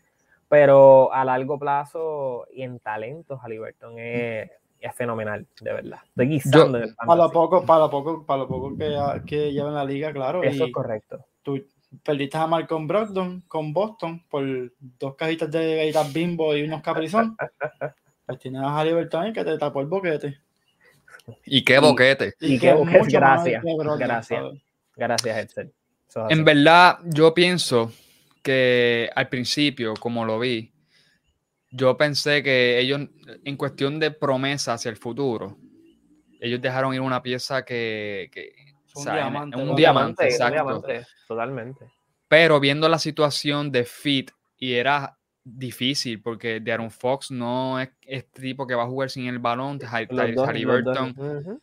pero 0.47 1.11
a 1.11 1.25
largo 1.25 1.57
plazo 1.59 2.45
y 2.53 2.61
en 2.61 2.79
talento, 2.79 3.37
Halliburton 3.37 3.97
es, 3.97 4.51
es 4.79 4.95
fenomenal, 4.95 5.45
de 5.59 5.73
verdad. 5.73 5.99
En 6.69 6.75
el 6.75 6.95
Para 6.95 7.15
lo 7.23 7.31
poco, 7.31 7.65
para 7.65 7.79
lo 7.81 7.89
poco, 7.89 8.25
para 8.25 8.39
lo 8.43 8.47
poco 8.47 8.77
que, 8.77 8.95
que 9.25 9.51
lleva 9.51 9.69
en 9.69 9.75
la 9.75 9.83
liga, 9.83 10.13
claro. 10.13 10.43
Eso 10.43 10.63
y 10.65 10.67
es 10.67 10.73
correcto. 10.73 11.25
tú 11.41 11.65
perdiste 12.03 12.37
a 12.37 12.47
Malcolm 12.47 12.87
Brogdon 12.87 13.41
con 13.47 13.73
Boston 13.73 14.23
por 14.29 14.43
dos 14.79 15.15
cajitas 15.15 15.51
de 15.51 15.77
galletas 15.77 16.13
bimbo 16.13 16.55
y 16.55 16.63
unos 16.63 16.81
caprizón. 16.81 17.35
Pues 18.25 18.39
tienes 18.39 18.61
a 18.61 18.77
Halliburton 18.77 19.23
ahí 19.23 19.31
que 19.31 19.45
te 19.45 19.57
tapó 19.57 19.79
el 19.79 19.87
boquete. 19.87 20.37
Y 21.45 21.63
qué 21.63 21.79
boquete. 21.79 22.33
Y 22.41 22.59
que 22.59 22.67
qué 22.67 22.73
boquete, 22.73 23.07
gracias, 23.09 23.63
Brogdon, 23.63 23.97
gracias. 23.97 24.41
¿sabes? 24.41 24.61
Gracias, 24.97 25.37
Edsel. 25.37 25.73
En 26.29 26.43
verdad, 26.43 26.99
yo 27.05 27.33
pienso 27.33 27.93
que 28.41 29.09
al 29.15 29.29
principio, 29.29 29.93
como 29.93 30.25
lo 30.25 30.39
vi, 30.39 30.73
yo 31.71 31.95
pensé 31.95 32.43
que 32.43 32.79
ellos, 32.79 33.01
en 33.45 33.55
cuestión 33.55 33.99
de 33.99 34.11
promesa 34.11 34.73
hacia 34.73 34.89
el 34.89 34.97
futuro, 34.97 35.57
ellos 36.39 36.61
dejaron 36.61 36.93
ir 36.93 37.01
una 37.01 37.21
pieza 37.21 37.63
que... 37.63 38.29
que 38.31 38.66
Un 38.97 39.01
o 39.01 39.03
sea, 39.03 39.13
en- 39.13 39.19
diamante, 39.19 39.57
un 39.57 39.75
diamante, 39.75 40.23
un 40.23 40.29
exacto. 40.29 40.53
diamante, 40.53 41.05
totalmente. 41.27 41.85
Pero 42.27 42.59
viendo 42.59 42.89
la 42.89 42.99
situación 42.99 43.71
de 43.71 43.85
Fit, 43.85 44.31
y 44.57 44.73
era 44.73 45.17
difícil 45.43 46.21
porque 46.21 46.59
De'Aaron 46.59 46.91
Fox 46.91 47.31
no 47.31 47.79
es 47.79 47.89
este 48.01 48.41
tipo 48.41 48.67
que 48.67 48.75
va 48.75 48.83
a 48.83 48.87
jugar 48.87 49.09
sin 49.09 49.27
el 49.27 49.39
balón, 49.39 49.79
dos. 50.83 51.11
Ujú. 51.17 51.61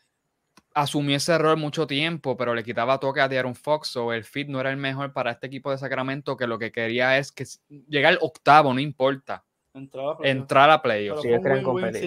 asumió 0.72 1.16
ese 1.16 1.32
error 1.32 1.56
mucho 1.56 1.86
tiempo, 1.86 2.36
pero 2.36 2.54
le 2.54 2.64
quitaba 2.64 2.98
toque 2.98 3.20
a 3.20 3.28
De'Aaron 3.28 3.54
Fox, 3.54 3.94
o 3.96 4.12
el 4.12 4.24
fit 4.24 4.48
no 4.48 4.58
era 4.60 4.70
el 4.70 4.76
mejor 4.76 5.12
para 5.12 5.30
este 5.32 5.46
equipo 5.48 5.70
de 5.70 5.78
Sacramento, 5.78 6.36
que 6.36 6.46
lo 6.46 6.58
que 6.58 6.72
quería 6.72 7.18
es 7.18 7.30
que 7.30 7.44
llegar 7.88 8.12
al 8.14 8.18
octavo, 8.22 8.72
no 8.74 8.80
importa, 8.80 9.44
Entrar 9.74 10.70
a 10.70 10.80
pero 10.80 10.94
playoffs. 10.94 11.22
Sí, 11.22 11.28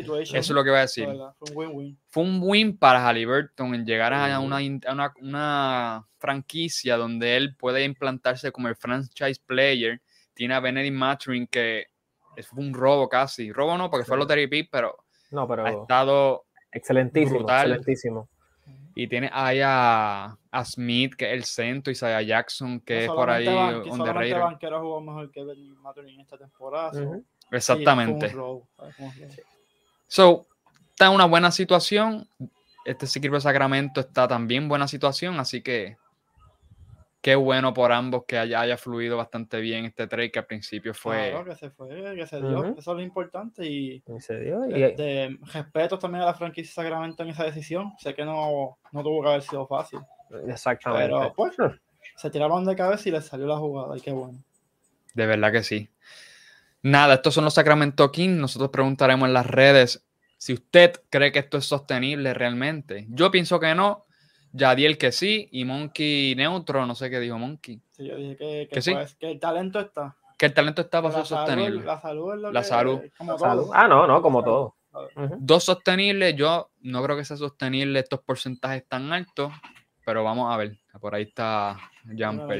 fue 0.05 0.21
Eso 0.23 0.37
es 0.39 0.49
lo 0.49 0.63
que 0.63 0.69
voy 0.69 0.79
a 0.79 0.81
decir. 0.81 1.07
verdad, 1.07 1.33
Fue 1.37 1.49
un 1.49 1.57
win-win. 1.57 1.99
Fue 2.07 2.23
un 2.23 2.39
win 2.41 2.77
para 2.77 3.05
Halliburton 3.05 3.75
en 3.75 3.85
llegar 3.85 4.13
a 4.13 4.39
una, 4.39 4.59
una, 4.89 5.13
una 5.21 6.07
franquicia 6.17 6.95
donde 6.97 7.35
él 7.35 7.55
puede 7.57 7.83
implantarse 7.83 8.51
como 8.51 8.69
el 8.69 8.75
franchise 8.75 9.41
player. 9.45 10.01
Tiene 10.33 10.53
a 10.53 10.59
Benedict 10.59 10.95
Mathurin 10.95 11.47
que 11.47 11.87
es 12.37 12.51
un 12.53 12.73
robo 12.73 13.09
casi. 13.09 13.51
Robo 13.51 13.77
no, 13.77 13.89
porque 13.89 14.05
fue 14.05 14.17
lottery 14.17 14.47
pick, 14.47 14.69
pero 14.71 14.95
No, 15.31 15.41
ha 15.41 15.47
pero 15.47 15.67
estado 15.67 16.45
excelentísimo, 16.71 17.39
brutal. 17.39 17.67
excelentísimo. 17.71 18.29
Y 18.95 19.07
tiene 19.07 19.29
ahí 19.31 19.59
a, 19.63 20.35
a 20.51 20.65
Smith, 20.65 21.13
que 21.15 21.25
es 21.27 21.33
el 21.33 21.43
centro, 21.43 21.91
Isaiah 21.91 22.21
Jackson, 22.23 22.79
que 22.79 23.05
es 23.05 23.11
por 23.11 23.29
ahí. 23.29 23.45
Banquero 23.45 24.81
jugó 24.81 25.01
mejor 25.01 25.29
que 25.31 25.43
Ben 25.43 25.75
Mathurin 25.81 26.19
esta 26.19 26.35
temporada. 26.37 26.93
so, 26.93 27.03
Ujú. 27.03 27.13
sí, 27.13 27.19
fue 27.19 27.36
Exactamente. 27.51 28.33
So, 30.07 30.47
está 30.91 31.07
en 31.07 31.13
una 31.13 31.25
buena 31.25 31.51
situación. 31.51 32.27
Este 32.85 33.05
equipo 33.19 33.35
de 33.35 33.41
Sacramento 33.41 33.99
está 33.99 34.27
también 34.27 34.63
en 34.63 34.69
buena 34.69 34.87
situación, 34.87 35.39
así 35.39 35.61
que 35.61 35.97
qué 37.21 37.35
bueno 37.35 37.73
por 37.73 37.91
ambos 37.91 38.23
que 38.25 38.37
haya, 38.37 38.61
haya 38.61 38.77
fluido 38.77 39.17
bastante 39.17 39.59
bien 39.59 39.83
este 39.83 40.07
trade 40.07 40.31
que 40.31 40.39
al 40.39 40.45
principio 40.45 40.93
fue. 40.93 41.31
Claro 41.31 41.43
que 41.43 41.55
se 41.55 41.69
fue, 41.69 42.15
que 42.15 42.25
se 42.25 42.37
dio. 42.37 42.65
Eso 42.65 42.77
es 42.77 42.87
lo 42.87 43.01
importante. 43.01 43.65
Y 43.65 44.01
Y 44.07 44.21
se 44.21 44.39
dio, 44.39 44.65
y- 44.65 44.95
de, 44.95 45.37
respeto 45.53 45.99
también 45.99 46.23
a 46.23 46.27
la 46.27 46.33
franquicia 46.33 46.73
Sacramento 46.73 47.23
en 47.23 47.29
esa 47.29 47.43
decisión. 47.43 47.91
Sé 47.99 48.15
que 48.15 48.23
no, 48.23 48.77
no 48.93 49.03
tuvo 49.03 49.21
que 49.23 49.27
haber 49.29 49.41
sido 49.41 49.67
fácil. 49.67 49.99
exactamente. 50.47 51.07
Pero 51.07 51.33
pues, 51.35 51.55
se 52.15 52.29
tiraron 52.29 52.63
de 52.63 52.75
cabeza 52.77 53.09
y 53.09 53.11
les 53.11 53.25
salió 53.25 53.45
la 53.45 53.57
jugada. 53.57 53.97
Y 53.97 53.99
qué 53.99 54.11
bueno. 54.11 54.41
De 55.13 55.25
verdad 55.25 55.51
que 55.51 55.63
sí. 55.63 55.89
Nada, 56.89 57.15
estos 57.15 57.33
son 57.33 57.43
los 57.43 57.53
Sacramento 57.53 58.11
Kings. 58.11 58.37
Nosotros 58.39 58.69
preguntaremos 58.69 59.27
en 59.27 59.33
las 59.33 59.45
redes 59.45 60.05
si 60.37 60.53
usted 60.53 60.93
cree 61.09 61.31
que 61.31 61.39
esto 61.39 61.57
es 61.57 61.65
sostenible 61.65 62.33
realmente. 62.33 63.05
Yo 63.09 63.29
pienso 63.31 63.59
que 63.59 63.73
no. 63.75 64.05
Yadiel 64.53 64.97
que 64.97 65.11
sí. 65.11 65.49
Y 65.51 65.65
Monkey 65.65 66.35
neutro, 66.35 66.85
no 66.85 66.95
sé 66.95 67.09
qué 67.09 67.19
dijo 67.19 67.37
Monkey. 67.37 67.81
Sí, 67.91 68.07
yo 68.07 68.15
dije 68.15 68.37
que, 68.37 68.67
que, 68.69 68.75
¿Que 68.75 68.81
sí? 68.81 68.93
pues, 68.93 69.15
que 69.15 69.31
el 69.31 69.39
talento 69.39 69.79
está. 69.79 70.15
Que 70.37 70.45
el 70.45 70.53
talento 70.53 70.81
está 70.83 71.01
para 71.01 71.13
La 71.17 71.19
ser 71.25 71.27
salud, 71.37 71.45
sostenible. 71.47 71.85
la 71.85 71.99
salud 72.01 72.33
es 72.35 72.39
lo 72.39 72.51
La 72.53 72.61
que- 72.61 72.67
salud. 72.67 72.99
Como 73.17 73.37
Salud. 73.39 73.63
todo. 73.63 73.73
Ah, 73.73 73.87
no, 73.87 74.07
no, 74.07 74.21
como 74.21 74.41
Salud. 74.41 74.53
todo. 74.53 75.37
Dos 75.39 75.63
sostenibles, 75.65 76.35
yo 76.35 76.71
no 76.81 77.03
creo 77.03 77.17
que 77.17 77.25
sea 77.25 77.37
sostenible 77.37 77.99
estos 77.99 78.21
porcentajes 78.21 78.87
tan 78.87 79.11
altos, 79.13 79.51
pero 80.05 80.23
vamos 80.23 80.51
a 80.53 80.57
ver. 80.57 80.77
Por 81.01 81.13
ahí 81.13 81.23
está 81.23 81.77
Jumper. 82.05 82.59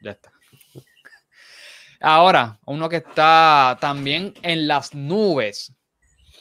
Ya 0.00 0.10
está. 0.12 0.32
Ahora, 2.00 2.58
uno 2.66 2.88
que 2.88 2.96
está 2.96 3.76
también 3.80 4.34
en 4.42 4.66
las 4.68 4.94
nubes 4.94 5.72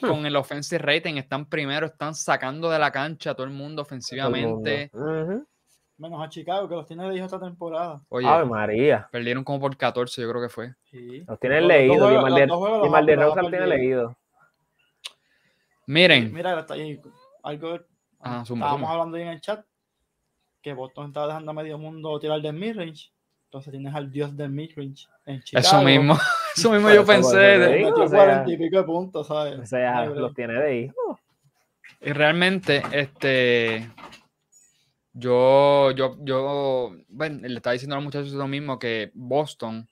con 0.02 0.26
el 0.26 0.36
offensive 0.36 0.80
rating, 0.80 1.16
están 1.16 1.46
primero, 1.46 1.86
están 1.86 2.14
sacando 2.16 2.70
de 2.70 2.80
la 2.80 2.92
cancha 2.92 3.32
a 3.32 3.36
todo 3.36 3.46
el 3.46 3.54
mundo 3.54 3.82
el 3.82 3.86
ofensivamente. 3.86 4.92
Menos 5.98 6.22
a 6.22 6.28
Chicago, 6.28 6.68
que 6.68 6.76
los 6.76 6.88
tiene 6.88 7.08
de 7.08 7.16
hijo 7.16 7.26
esta 7.26 7.40
temporada. 7.40 8.02
Oye, 8.10 8.28
Ave 8.28 8.46
María. 8.46 9.08
perdieron 9.12 9.44
como 9.44 9.60
por 9.62 9.78
14, 9.78 10.22
yo 10.22 10.30
creo 10.30 10.42
que 10.42 10.50
fue. 10.50 10.74
Sí. 10.90 11.24
Los 11.28 11.40
tienen 11.40 11.68
leídos. 11.68 11.98
juegos- 11.98 12.18
Y 12.88 12.90
juegos 12.90 12.90
los 13.28 13.36
de 13.36 13.50
tiene 13.52 13.68
leído. 13.68 14.18
Miren, 15.86 16.34
Mira, 16.34 16.60
está 16.60 16.74
ahí 16.76 17.00
algo. 17.44 17.80
Ah, 18.20 18.44
estábamos 18.44 18.90
hablando 18.90 19.18
ahí 19.18 19.24
en 19.24 19.30
el 19.30 19.42
chat 19.42 19.66
que 20.62 20.74
Boston 20.74 21.08
estaba 21.08 21.28
dejando 21.28 21.52
a 21.52 21.54
medio 21.54 21.78
mundo 21.78 22.18
tirar 22.20 22.42
del 22.42 22.54
midrange. 22.54 23.12
Entonces 23.54 23.70
tienes 23.72 23.94
al 23.94 24.10
dios 24.12 24.36
del 24.36 24.50
midrange 24.50 25.06
en 25.28 25.44
Chicago. 25.44 25.68
eso 25.68 25.84
mismo, 25.84 26.18
eso 26.58 26.72
mismo 26.72 26.90
yo 26.92 27.06
pensé. 27.06 27.38
de- 27.38 27.76
digo. 27.76 27.90
O 28.04 28.08
sea- 28.08 28.18
40 28.26 28.52
y 28.52 28.58
pico 28.58 28.78
de 28.78 28.84
puntos, 28.84 29.28
¿sabes? 29.28 29.60
O 29.60 29.66
sea, 29.68 30.00
Ay, 30.00 30.10
bro. 30.10 30.22
los 30.22 30.34
tiene 30.34 30.54
de 30.56 30.80
hijo. 30.82 31.20
Y 32.02 32.12
realmente, 32.14 32.82
este, 32.92 33.88
yo, 35.14 35.92
yo, 35.92 36.18
yo, 36.22 36.96
bueno, 37.10 37.48
le 37.48 37.56
estaba 37.58 37.74
diciendo 37.74 37.96
a 37.96 37.98
los 38.00 38.06
muchachos 38.06 38.32
lo 38.32 38.48
mismo, 38.48 38.80
que 38.80 39.12
Boston 39.14 39.88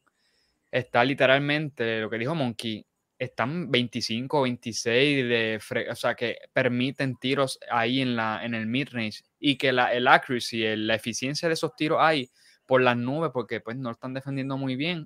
está 0.72 1.04
literalmente, 1.04 2.02
lo 2.02 2.10
que 2.10 2.18
dijo 2.18 2.34
Monkey, 2.34 2.84
están 3.20 3.70
25 3.70 4.42
26 4.42 5.30
de, 5.30 5.60
o 5.92 5.96
sea, 5.96 6.16
que 6.16 6.38
permiten 6.52 7.16
tiros 7.18 7.60
ahí 7.70 8.02
en, 8.02 8.16
la, 8.16 8.44
en 8.44 8.56
el 8.56 8.66
mid-range 8.66 9.22
y 9.40 9.56
que 9.58 9.72
la, 9.72 9.94
el 9.94 10.08
accuracy, 10.08 10.66
el- 10.66 10.88
la 10.88 10.96
eficiencia 10.96 11.48
de 11.48 11.54
esos 11.54 11.76
tiros 11.76 12.00
hay 12.02 12.28
por 12.72 12.82
las 12.82 12.96
nubes 12.96 13.32
porque 13.34 13.60
pues 13.60 13.76
no 13.76 13.92
están 13.92 14.14
defendiendo 14.14 14.56
muy 14.56 14.78
bien. 14.78 15.06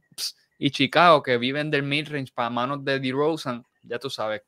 Y 0.60 0.70
Chicago, 0.70 1.24
que 1.24 1.40
viven 1.40 1.72
del 1.72 1.82
mid-range 1.82 2.32
para 2.32 2.52
manos 2.52 2.86
de 2.86 3.00
DeRozan, 3.00 3.66
ya 3.82 3.98
tú 3.98 4.08
sabes. 4.12 4.44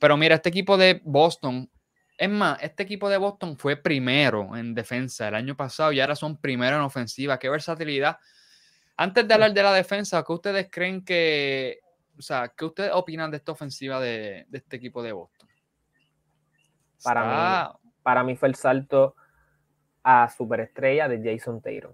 Pero 0.00 0.16
mira, 0.16 0.34
este 0.34 0.48
equipo 0.48 0.76
de 0.76 1.00
Boston, 1.04 1.70
es 2.18 2.28
más, 2.28 2.60
este 2.60 2.82
equipo 2.82 3.08
de 3.08 3.16
Boston 3.16 3.56
fue 3.56 3.76
primero 3.76 4.56
en 4.56 4.74
defensa 4.74 5.28
el 5.28 5.36
año 5.36 5.56
pasado 5.56 5.92
y 5.92 6.00
ahora 6.00 6.16
son 6.16 6.36
primero 6.36 6.74
en 6.74 6.82
ofensiva. 6.82 7.38
Qué 7.38 7.48
versatilidad. 7.48 8.18
Antes 8.96 9.28
de 9.28 9.32
hablar 9.34 9.52
de 9.54 9.62
la 9.62 9.72
defensa, 9.72 10.24
¿qué 10.26 10.32
ustedes 10.32 10.68
creen 10.68 11.04
que, 11.04 11.78
o 12.18 12.22
sea, 12.22 12.48
qué 12.56 12.64
ustedes 12.64 12.90
opinan 12.92 13.30
de 13.30 13.36
esta 13.36 13.52
ofensiva 13.52 14.00
de, 14.00 14.46
de 14.48 14.58
este 14.58 14.74
equipo 14.78 15.00
de 15.00 15.12
Boston? 15.12 15.48
Para 17.04 17.20
Está- 17.20 17.78
Para 18.02 18.24
mí 18.24 18.34
fue 18.34 18.48
el 18.48 18.56
salto 18.56 19.14
a 20.02 20.28
superestrella 20.36 21.06
de 21.08 21.20
Jason 21.22 21.60
Tatum. 21.60 21.92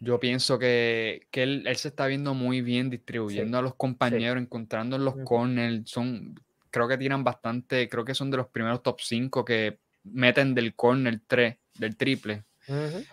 Yo 0.00 0.20
pienso 0.20 0.58
que, 0.58 1.26
que 1.30 1.42
él, 1.42 1.64
él 1.66 1.76
se 1.76 1.88
está 1.88 2.06
viendo 2.06 2.34
muy 2.34 2.60
bien 2.60 2.90
distribuyendo 2.90 3.58
a 3.58 3.62
los 3.62 3.74
compañeros, 3.74 4.42
encontrando 4.42 4.96
en 4.96 5.04
los 5.04 5.16
corners. 5.24 5.90
Son, 5.90 6.38
creo 6.70 6.86
que 6.86 6.98
tiran 6.98 7.24
bastante, 7.24 7.88
creo 7.88 8.04
que 8.04 8.14
son 8.14 8.30
de 8.30 8.36
los 8.36 8.48
primeros 8.48 8.82
top 8.82 9.00
5 9.00 9.44
que 9.44 9.78
meten 10.04 10.54
del 10.54 10.74
corner 10.74 11.20
3, 11.26 11.56
del 11.78 11.96
triple. 11.96 12.44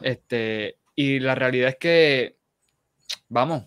Este, 0.01 0.77
y 0.95 1.19
la 1.19 1.35
realidad 1.35 1.69
es 1.69 1.77
que, 1.77 2.37
vamos, 3.29 3.63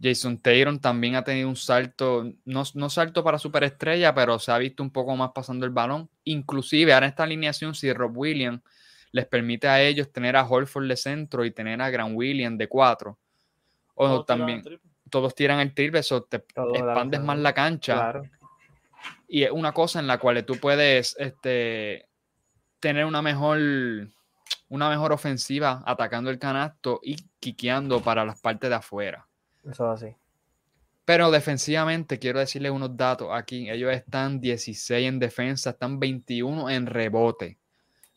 Jason 0.00 0.38
Taylor 0.38 0.78
también 0.78 1.16
ha 1.16 1.24
tenido 1.24 1.48
un 1.48 1.56
salto, 1.56 2.32
no, 2.44 2.62
no 2.74 2.90
salto 2.90 3.24
para 3.24 3.38
superestrella, 3.38 4.14
pero 4.14 4.38
se 4.38 4.52
ha 4.52 4.58
visto 4.58 4.82
un 4.82 4.90
poco 4.90 5.16
más 5.16 5.32
pasando 5.34 5.66
el 5.66 5.72
balón. 5.72 6.08
Inclusive 6.24 6.92
ahora 6.92 7.06
en 7.06 7.10
esta 7.10 7.24
alineación, 7.24 7.74
si 7.74 7.92
Rob 7.92 8.16
Williams 8.16 8.60
les 9.12 9.26
permite 9.26 9.68
a 9.68 9.80
ellos 9.82 10.10
tener 10.12 10.36
a 10.36 10.46
Holford 10.46 10.88
de 10.88 10.96
centro 10.96 11.44
y 11.44 11.50
tener 11.50 11.80
a 11.80 11.90
Grant 11.90 12.16
Williams 12.16 12.58
de 12.58 12.68
cuatro, 12.68 13.18
o 13.94 14.06
Todos 14.06 14.26
también 14.26 14.62
todos 15.10 15.34
tiran 15.34 15.60
el 15.60 15.74
triple, 15.74 16.00
eso 16.00 16.22
te 16.22 16.38
Todos 16.38 16.76
expandes 16.78 17.20
más 17.20 17.38
la 17.38 17.52
cancha 17.52 17.94
Claro. 17.94 18.22
y 19.26 19.42
es 19.42 19.50
una 19.50 19.72
cosa 19.72 20.00
en 20.00 20.06
la 20.06 20.18
cual 20.18 20.44
tú 20.44 20.56
puedes 20.56 21.16
este, 21.18 22.06
tener 22.80 23.04
una 23.04 23.22
mejor, 23.22 23.58
una 24.68 24.88
mejor 24.88 25.12
ofensiva 25.12 25.82
atacando 25.86 26.30
el 26.30 26.38
canasto 26.38 27.00
y 27.02 27.16
quiqueando 27.40 28.02
para 28.02 28.24
las 28.24 28.40
partes 28.40 28.70
de 28.70 28.76
afuera. 28.76 29.26
Eso 29.64 29.92
es 29.92 30.02
así. 30.02 30.16
Pero 31.04 31.30
defensivamente, 31.30 32.18
quiero 32.18 32.38
decirles 32.38 32.70
unos 32.70 32.94
datos 32.94 33.28
aquí. 33.32 33.70
Ellos 33.70 33.90
están 33.92 34.40
16 34.40 35.08
en 35.08 35.18
defensa, 35.18 35.70
están 35.70 35.98
21 35.98 36.68
en 36.68 36.84
rebote. 36.86 37.58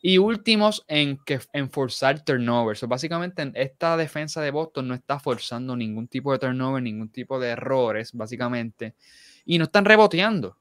Y 0.04 0.18
últimos 0.18 0.84
en, 0.88 1.16
que, 1.24 1.38
en 1.52 1.70
forzar 1.70 2.24
turnovers. 2.24 2.80
So, 2.80 2.88
básicamente, 2.88 3.40
en 3.42 3.52
esta 3.54 3.96
defensa 3.96 4.42
de 4.42 4.50
Boston 4.50 4.88
no 4.88 4.94
está 4.94 5.20
forzando 5.20 5.76
ningún 5.76 6.08
tipo 6.08 6.32
de 6.32 6.40
turnover, 6.40 6.82
ningún 6.82 7.08
tipo 7.08 7.38
de 7.38 7.50
errores, 7.50 8.12
básicamente. 8.12 8.96
Y 9.44 9.58
no 9.58 9.64
están 9.64 9.84
reboteando. 9.84 10.56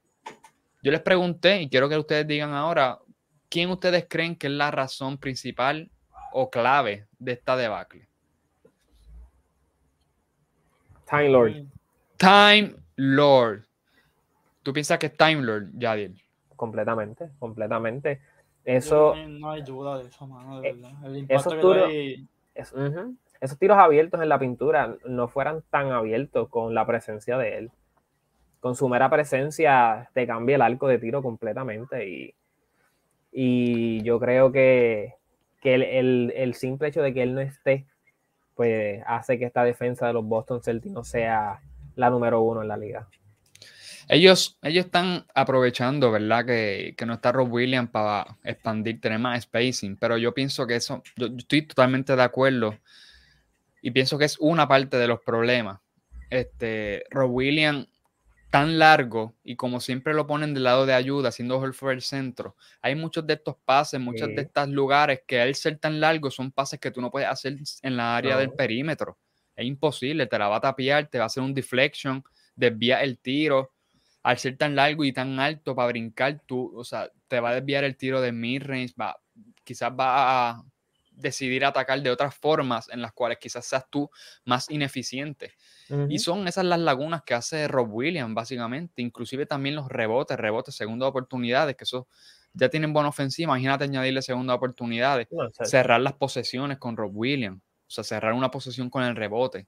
Yo 0.83 0.91
les 0.91 1.01
pregunté, 1.01 1.63
y 1.63 1.69
quiero 1.69 1.89
que 1.89 1.97
ustedes 1.97 2.27
digan 2.27 2.53
ahora, 2.53 2.99
¿quién 3.49 3.71
ustedes 3.71 4.05
creen 4.07 4.35
que 4.35 4.45
es 4.47 4.53
la 4.53 4.69
razón 4.69 5.17
principal 5.17 5.89
o 6.33 6.49
clave 6.49 7.07
de 7.17 7.31
esta 7.33 7.57
debacle? 7.57 8.07
Time 11.09 11.29
Lord, 11.29 11.65
Time 12.17 12.75
Lord. 12.95 13.65
¿Tú 14.63 14.71
piensas 14.71 14.99
que 14.99 15.07
es 15.07 15.17
Time 15.17 15.41
Lord, 15.41 15.71
Yadiel? 15.73 16.23
completamente, 16.61 17.31
completamente. 17.39 18.21
Eso, 18.65 19.15
No 19.27 19.51
hay 19.51 19.63
duda 19.63 19.97
de 19.97 20.07
eso, 20.07 20.27
mano, 20.27 20.61
de 20.61 20.69
Eh, 20.69 20.73
verdad. 20.73 21.05
El 21.05 21.17
impacto 21.17 21.49
esos 21.49 21.53
que 21.87 22.25
es- 22.53 22.73
ujú. 22.73 23.15
esos 23.39 23.57
tiros 23.57 23.77
abiertos 23.77 24.21
en 24.21 24.29
la 24.29 24.37
pintura 24.39 24.95
no 25.05 25.27
fueran 25.27 25.63
tan 25.69 25.91
abiertos 25.91 26.47
con 26.49 26.73
la 26.75 26.85
presencia 26.85 27.37
de 27.37 27.57
él. 27.57 27.71
Con 28.59 28.75
su 28.75 28.87
mera 28.87 29.09
presencia 29.09 30.09
te 30.13 30.27
cambia 30.27 30.55
el 30.57 30.61
arco 30.61 30.87
de 30.87 30.99
tiro 30.99 31.23
completamente 31.23 32.07
y, 32.07 32.35
y 33.31 34.03
yo 34.03 34.19
creo 34.19 34.51
que, 34.51 35.15
que 35.61 35.73
el, 35.75 35.83
el- 35.83 36.33
el 36.35 36.53
simple 36.53 36.89
hecho 36.89 37.01
de 37.01 37.13
que 37.13 37.23
él 37.23 37.33
no 37.33 37.41
esté, 37.41 37.87
pues 38.55 39.01
hace 39.07 39.39
que 39.39 39.45
esta 39.45 39.63
defensa 39.63 40.05
de 40.07 40.13
los 40.13 40.25
Boston 40.25 40.61
Celtics 40.61 40.93
no 40.93 41.03
sea 41.03 41.61
la 41.95 42.09
número 42.09 42.41
uno 42.41 42.61
en 42.61 42.67
la 42.67 42.77
liga. 42.77 43.07
Ellos, 44.07 44.57
ellos 44.61 44.85
están 44.85 45.25
aprovechando, 45.33 46.11
¿verdad? 46.11 46.45
Que, 46.45 46.95
que 46.97 47.05
no 47.05 47.13
está 47.13 47.31
Rob 47.31 47.51
Williams 47.51 47.89
para 47.89 48.37
expandir, 48.43 48.99
tener 48.99 49.19
más 49.19 49.43
spacing, 49.43 49.97
pero 49.97 50.17
yo 50.17 50.33
pienso 50.33 50.67
que 50.67 50.75
eso, 50.75 51.01
yo, 51.15 51.27
yo 51.27 51.37
estoy 51.37 51.61
totalmente 51.63 52.15
de 52.15 52.23
acuerdo 52.23 52.77
y 53.81 53.91
pienso 53.91 54.17
que 54.17 54.25
es 54.25 54.37
una 54.39 54.67
parte 54.67 54.97
de 54.97 55.07
los 55.07 55.19
problemas. 55.21 55.79
Este, 56.29 57.03
Rob 57.09 57.31
Williams 57.31 57.87
tan 58.49 58.77
largo 58.77 59.33
y 59.43 59.55
como 59.55 59.79
siempre 59.79 60.13
lo 60.13 60.27
ponen 60.27 60.53
del 60.53 60.63
lado 60.63 60.85
de 60.85 60.93
ayuda, 60.93 61.31
siendo 61.31 61.57
Horford 61.57 61.93
el 61.93 62.01
centro, 62.01 62.57
hay 62.81 62.95
muchos 62.95 63.25
de 63.25 63.35
estos 63.35 63.55
pases, 63.63 63.99
muchos 63.99 64.27
Sí. 64.27 64.35
de 64.35 64.41
estos 64.41 64.67
lugares 64.67 65.21
que 65.25 65.39
al 65.39 65.55
ser 65.55 65.77
tan 65.77 66.01
largo 66.01 66.29
son 66.29 66.51
pases 66.51 66.79
que 66.79 66.91
tú 66.91 67.01
no 67.01 67.09
puedes 67.09 67.29
hacer 67.29 67.57
en 67.81 67.95
la 67.95 68.17
área 68.17 68.37
del 68.37 68.51
perímetro. 68.51 69.17
Es 69.55 69.65
imposible, 69.65 70.27
te 70.27 70.37
la 70.37 70.49
va 70.49 70.57
a 70.57 70.61
tapiar, 70.61 71.07
te 71.07 71.17
va 71.17 71.25
a 71.25 71.27
hacer 71.27 71.43
un 71.43 71.53
deflection, 71.53 72.23
desvía 72.55 73.01
el 73.03 73.17
tiro. 73.19 73.71
Al 74.23 74.37
ser 74.37 74.57
tan 74.57 74.75
largo 74.75 75.03
y 75.03 75.13
tan 75.13 75.39
alto 75.39 75.75
para 75.75 75.87
brincar, 75.87 76.41
tú, 76.45 76.71
o 76.75 76.83
sea, 76.83 77.09
te 77.27 77.39
va 77.39 77.49
a 77.49 77.55
desviar 77.55 77.83
el 77.83 77.97
tiro 77.97 78.21
de 78.21 78.31
mid-range, 78.31 78.93
va, 78.99 79.19
quizás 79.63 79.91
va 79.91 80.49
a 80.49 80.63
decidir 81.21 81.63
atacar 81.63 82.01
de 82.01 82.09
otras 82.09 82.35
formas 82.35 82.89
en 82.89 83.01
las 83.01 83.13
cuales 83.13 83.37
quizás 83.39 83.65
seas 83.65 83.85
tú 83.89 84.09
más 84.45 84.69
ineficiente. 84.69 85.53
Y 86.07 86.19
son 86.19 86.47
esas 86.47 86.63
las 86.63 86.79
lagunas 86.79 87.21
que 87.23 87.33
hace 87.33 87.67
Rob 87.67 87.93
Williams, 87.93 88.33
básicamente. 88.33 89.01
Inclusive 89.01 89.45
también 89.45 89.75
los 89.75 89.89
rebotes, 89.89 90.37
rebotes, 90.37 90.73
segundas 90.73 91.09
oportunidades, 91.09 91.75
que 91.75 91.83
eso 91.83 92.07
ya 92.53 92.69
tienen 92.69 92.93
buena 92.93 93.09
ofensiva. 93.09 93.49
Imagínate 93.49 93.83
añadirle 93.83 94.21
segundas 94.21 94.55
oportunidades. 94.55 95.27
No, 95.31 95.47
o 95.47 95.51
sea, 95.51 95.65
Cerrar 95.65 95.99
las 95.99 96.13
posesiones 96.13 96.77
con 96.77 96.95
Rob 96.95 97.11
Williams. 97.13 97.61
O 97.87 97.91
sea, 97.91 98.05
cerrar 98.05 98.31
una 98.31 98.49
posesión 98.49 98.89
con 98.89 99.03
el 99.03 99.17
rebote. 99.17 99.67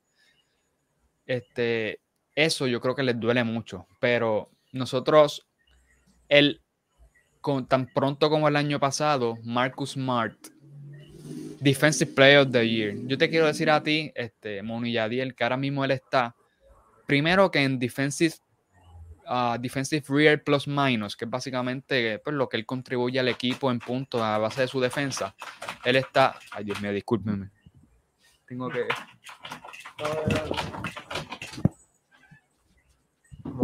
Este, 1.26 2.00
eso 2.36 2.68
yo 2.68 2.82
creo 2.82 2.96
que 2.96 3.04
les 3.04 3.20
duele 3.20 3.44
mucho. 3.44 3.88
Pero 4.00 4.50
nosotros, 4.72 5.48
el, 6.30 6.62
con, 7.42 7.68
tan 7.68 7.88
pronto 7.88 8.30
como 8.30 8.48
el 8.48 8.56
año 8.56 8.80
pasado, 8.80 9.38
Marcus 9.44 9.92
Smart, 9.92 10.36
Defensive 11.60 12.12
Player 12.14 12.40
of 12.40 12.52
the 12.52 12.68
Year. 12.68 12.96
Yo 13.06 13.18
te 13.18 13.30
quiero 13.30 13.48
decir 13.48 13.70
a 13.70 13.82
ti, 13.82 14.12
este, 14.16 14.62
Monu 14.62 14.88
Yadiel, 14.88 15.34
que 15.34 15.44
ahora 15.44 15.58
mismo 15.58 15.86
él 15.86 15.92
está, 15.92 16.36
primero 17.08 17.52
que 17.52 17.64
en 17.64 17.80
Defensive, 17.80 18.36
ah, 19.26 19.58
defensive 19.60 20.04
Real 20.10 20.42
Plus 20.42 20.68
Minus, 20.68 21.16
que 21.16 21.24
es 21.24 21.32
básicamente 21.32 22.20
pues, 22.20 22.36
lo 22.36 22.50
que 22.50 22.58
él 22.58 22.66
contribuye 22.66 23.18
al 23.20 23.30
equipo 23.30 23.72
en 23.72 23.80
puntos 23.80 24.22
a 24.22 24.38
base 24.38 24.62
de 24.62 24.68
su 24.68 24.82
defensa. 24.82 25.36
Él 25.86 25.96
está, 25.96 26.38
ay 26.52 26.66
Dios 26.66 26.82
mío, 26.82 26.92
discúlpeme. 26.92 27.50
Tengo 28.46 28.70
que... 28.70 28.86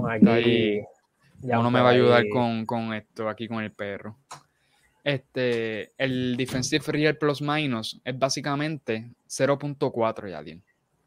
Aquí. 0.10 0.28
ahí. 0.28 0.82
ya 1.42 1.60
Uno 1.60 1.72
me 1.72 1.82
va 1.82 1.90
a 1.90 1.94
ayudar 1.94 2.24
con, 2.32 2.66
con 2.66 2.94
esto 2.94 3.30
aquí 3.30 3.48
con 3.48 3.64
el 3.64 3.72
perro. 3.72 4.18
Este, 5.04 5.92
el 5.98 6.36
Defensive 6.38 6.84
Real 6.88 7.18
Plus 7.18 7.42
Minus 7.42 8.00
es 8.04 8.18
básicamente 8.18 9.10
0.4 9.28 10.30
ya 10.30 10.42
bien. 10.42 10.62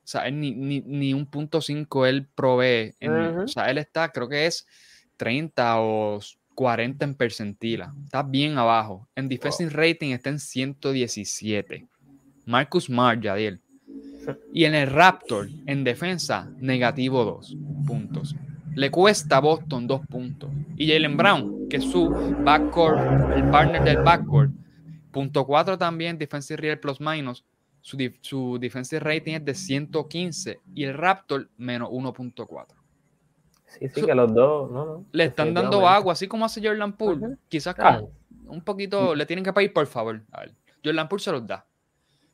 O 0.04 0.06
sea, 0.12 0.26
él 0.26 0.40
ni, 0.40 0.52
ni, 0.52 0.80
ni 0.80 1.14
un 1.14 1.26
punto 1.26 1.60
5 1.60 2.06
él 2.06 2.26
provee. 2.34 2.94
en-. 2.98 3.38
O 3.38 3.48
sea, 3.48 3.70
él 3.70 3.78
está, 3.78 4.10
creo 4.10 4.28
que 4.28 4.46
es 4.46 4.66
30 5.16 5.80
o 5.80 6.20
40 6.54 7.04
en 7.04 7.14
percentila. 7.14 7.94
Está 8.04 8.22
bien 8.22 8.58
abajo. 8.58 9.08
En 9.14 9.28
Defensive 9.28 9.70
Rating 9.70 10.10
está 10.10 10.30
en 10.30 10.40
117. 10.40 11.86
Marcus 12.44 12.84
Smart, 12.84 13.20
Yadiel. 13.20 13.60
Y 14.52 14.64
en 14.64 14.74
el 14.74 14.88
Raptor, 14.88 15.48
en 15.66 15.84
defensa, 15.84 16.50
negativo 16.58 17.24
2 17.24 17.56
puntos. 17.86 18.34
Le 18.74 18.90
cuesta 18.90 19.36
a 19.36 19.40
Boston 19.40 19.86
2 19.86 20.06
puntos. 20.06 20.50
Y 20.76 20.90
Jalen 20.90 21.16
Brown, 21.16 21.68
que 21.68 21.76
es 21.76 21.84
su 21.84 22.08
backcourt, 22.44 22.98
el 23.36 23.50
partner 23.50 23.82
del 23.84 23.98
backcourt, 24.02 24.50
punto 25.10 25.46
4 25.46 25.76
también, 25.78 26.16
defensive 26.18 26.56
real 26.60 26.78
plus 26.78 27.00
minus. 27.00 27.44
Su, 27.80 27.98
su 28.20 28.58
defensive 28.60 29.00
rating 29.00 29.34
es 29.34 29.44
de 29.44 29.54
115 29.54 30.60
y 30.74 30.84
el 30.84 30.94
Raptor 30.94 31.48
menos 31.56 31.90
1.4. 31.90 32.66
Sí, 33.66 33.88
sí, 33.88 34.02
que 34.02 34.14
los 34.14 34.32
dos, 34.32 34.70
no, 34.70 34.84
no. 34.84 35.04
Le 35.12 35.24
están 35.24 35.52
dando 35.52 35.88
agua, 35.88 36.12
así 36.12 36.28
como 36.28 36.44
hace 36.44 36.60
Jordan 36.66 36.92
Poole. 36.92 37.36
Quizás 37.48 37.74
Ah. 37.78 38.02
un 38.46 38.62
poquito, 38.62 39.14
le 39.14 39.26
tienen 39.26 39.44
que 39.44 39.52
pedir 39.52 39.72
por 39.72 39.86
favor. 39.86 40.22
A 40.30 40.40
ver, 40.40 40.52
Jordan 40.84 41.08
Poole 41.08 41.22
se 41.24 41.32
los 41.32 41.46
da. 41.46 41.66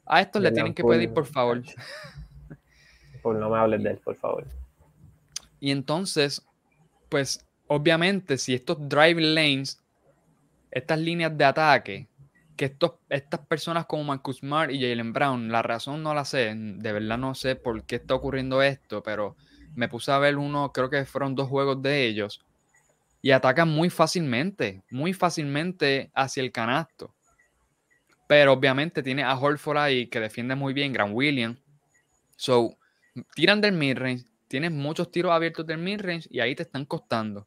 A 0.05 0.21
estos 0.21 0.43
le 0.43 0.51
tienen 0.53 0.75
que 0.75 0.83
pedir 0.85 1.13
por 1.13 1.27
favor. 1.27 1.63
Por 3.23 3.37
no 3.37 3.51
me 3.51 3.59
hables 3.59 3.83
de 3.83 3.91
él, 3.91 3.99
por 3.99 4.15
favor. 4.17 4.45
Y 5.61 5.71
entonces, 5.71 6.47
pues 7.09 7.45
obviamente 7.67 8.39
si 8.39 8.55
estos 8.55 8.77
driving 8.89 9.35
lanes, 9.35 9.81
estas 10.71 10.99
líneas 10.99 11.37
de 11.37 11.45
ataque, 11.45 12.09
que 12.57 12.67
estos, 12.67 12.93
estas 13.09 13.41
personas 13.47 13.87
como 13.87 14.05
Marcus 14.05 14.39
Smart 14.39 14.71
y 14.71 14.81
Jalen 14.81 15.13
Brown, 15.13 15.51
la 15.51 15.63
razón 15.63 16.03
no 16.03 16.13
la 16.15 16.25
sé, 16.25 16.53
de 16.55 16.93
verdad 16.93 17.17
no 17.17 17.35
sé 17.35 17.55
por 17.55 17.85
qué 17.85 17.97
está 17.97 18.15
ocurriendo 18.15 18.63
esto, 18.63 19.03
pero 19.03 19.37
me 19.77 19.89
puse 19.89 20.11
a 20.11 20.19
ver 20.19 20.37
uno, 20.37 20.73
creo 20.73 20.91
que 20.91 21.05
fueron 21.05 21.37
dos 21.37 21.49
juegos 21.49 21.81
de 21.83 22.05
ellos, 22.05 22.45
y 23.23 23.31
atacan 23.31 23.69
muy 23.69 23.91
fácilmente, 23.91 24.83
muy 24.91 25.13
fácilmente 25.13 26.11
hacia 26.15 26.43
el 26.43 26.53
canasto. 26.53 27.15
Pero 28.27 28.53
obviamente 28.53 29.03
tiene 29.03 29.23
a 29.23 29.39
Horford 29.39 29.79
ahí 29.79 30.07
que 30.07 30.21
defiende 30.21 30.55
muy 30.55 30.73
bien, 30.73 30.93
Grant 30.93 31.15
Williams. 31.15 31.59
So, 32.37 32.77
tiran 33.35 33.61
del 33.61 33.73
midrange, 33.73 34.25
tienes 34.49 34.73
muchos 34.73 35.11
tiros 35.11 35.33
abiertos 35.33 35.67
del 35.67 35.79
midrange 35.79 36.29
y 36.31 36.41
ahí 36.41 36.55
te 36.55 36.63
están 36.65 36.85
costando. 36.85 37.47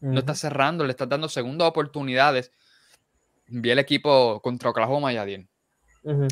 No 0.00 0.20
estás 0.20 0.38
cerrando, 0.38 0.84
le 0.84 0.90
estás 0.90 1.08
dando 1.08 1.28
segundas 1.28 1.68
oportunidades. 1.68 2.52
Vi 3.48 3.70
el 3.70 3.78
equipo 3.78 4.40
contra 4.40 4.70
Oklahoma, 4.70 5.12
Yadiel. 5.12 5.48
Ujú. 6.04 6.28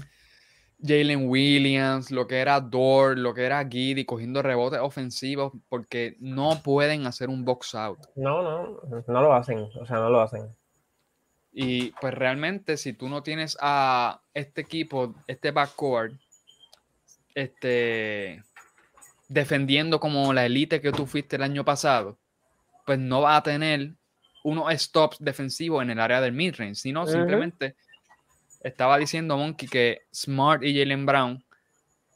Jalen 0.80 1.28
Williams, 1.28 2.10
lo 2.10 2.26
que 2.26 2.38
era 2.38 2.60
Dort, 2.60 3.18
lo 3.18 3.32
que 3.32 3.44
era 3.44 3.66
Giddy, 3.66 4.04
cogiendo 4.04 4.42
rebotes 4.42 4.80
ofensivos 4.80 5.52
porque 5.68 6.16
no 6.20 6.60
pueden 6.62 7.06
hacer 7.06 7.30
un 7.30 7.44
box 7.44 7.74
out. 7.74 7.98
No, 8.16 8.42
no, 8.42 8.80
no 9.06 9.22
lo 9.22 9.34
hacen, 9.34 9.68
o 9.80 9.86
sea, 9.86 9.96
no 9.96 10.10
lo 10.10 10.20
hacen. 10.20 10.54
Y 11.52 11.92
pues 12.00 12.12
realmente 12.12 12.76
si 12.76 12.92
tú 12.92 13.08
no 13.08 13.22
tienes 13.22 13.56
a 13.60 14.20
este 14.34 14.60
equipo, 14.60 15.14
este 15.26 15.52
backcourt, 15.52 16.14
este 17.34 18.42
defendiendo 19.34 19.98
como 19.98 20.32
la 20.32 20.46
elite 20.46 20.80
que 20.80 20.92
tú 20.92 21.06
fuiste 21.06 21.36
el 21.36 21.42
año 21.42 21.64
pasado, 21.64 22.18
pues 22.86 22.98
no 23.00 23.20
va 23.20 23.36
a 23.36 23.42
tener 23.42 23.94
unos 24.44 24.72
stops 24.80 25.16
defensivos 25.18 25.82
en 25.82 25.90
el 25.90 25.98
área 25.98 26.20
del 26.20 26.32
midrange, 26.32 26.76
sino 26.76 27.06
simplemente 27.06 27.74
estaba 28.62 28.96
diciendo 28.96 29.36
Monkey 29.36 29.68
que 29.68 30.02
Smart 30.14 30.62
y 30.62 30.78
Jalen 30.78 31.04
Brown 31.04 31.44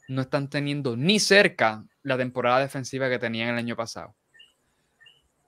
no 0.07 0.21
están 0.21 0.49
teniendo 0.49 0.95
ni 0.95 1.19
cerca 1.19 1.83
la 2.03 2.17
temporada 2.17 2.61
defensiva 2.61 3.09
que 3.09 3.19
tenían 3.19 3.49
el 3.49 3.57
año 3.57 3.75
pasado. 3.75 4.15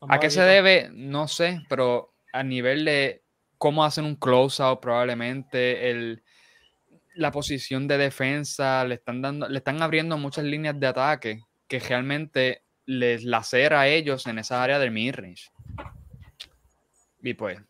¿A 0.02 0.20
qué 0.20 0.30
se 0.30 0.42
debe? 0.42 0.90
No 0.92 1.28
sé, 1.28 1.64
pero 1.70 2.14
a 2.34 2.44
nivel 2.44 2.84
de 2.86 3.24
cómo 3.58 3.86
hacen 3.86 4.04
un 4.04 4.16
close-out 4.16 4.82
probablemente, 4.82 5.90
el, 5.90 6.24
la 7.16 7.32
posición 7.32 7.88
de 7.88 7.98
defensa, 7.98 8.84
le 8.84 8.96
están, 8.96 9.22
dando, 9.22 9.48
le 9.48 9.60
están 9.60 9.82
abriendo 9.82 10.18
muchas 10.18 10.44
líneas 10.44 10.80
de 10.80 10.88
ataque 10.88 11.44
que 11.72 11.80
realmente 11.80 12.64
les 12.86 13.24
lacera 13.24 13.80
a 13.80 13.88
ellos 13.88 14.28
en 14.28 14.40
esa 14.40 14.62
área 14.62 14.78
del 14.78 14.92
midrange. 14.92 15.52
Y 17.22 17.34
pues, 17.34 17.62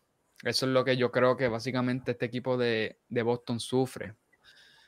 eso 0.42 0.66
es 0.66 0.72
lo 0.72 0.84
que 0.84 0.96
yo 0.96 1.12
creo 1.12 1.36
que 1.36 1.46
básicamente 1.46 2.10
este 2.10 2.26
equipo 2.26 2.56
de, 2.56 2.98
de 3.08 3.22
Boston 3.22 3.60
sufre. 3.60 4.14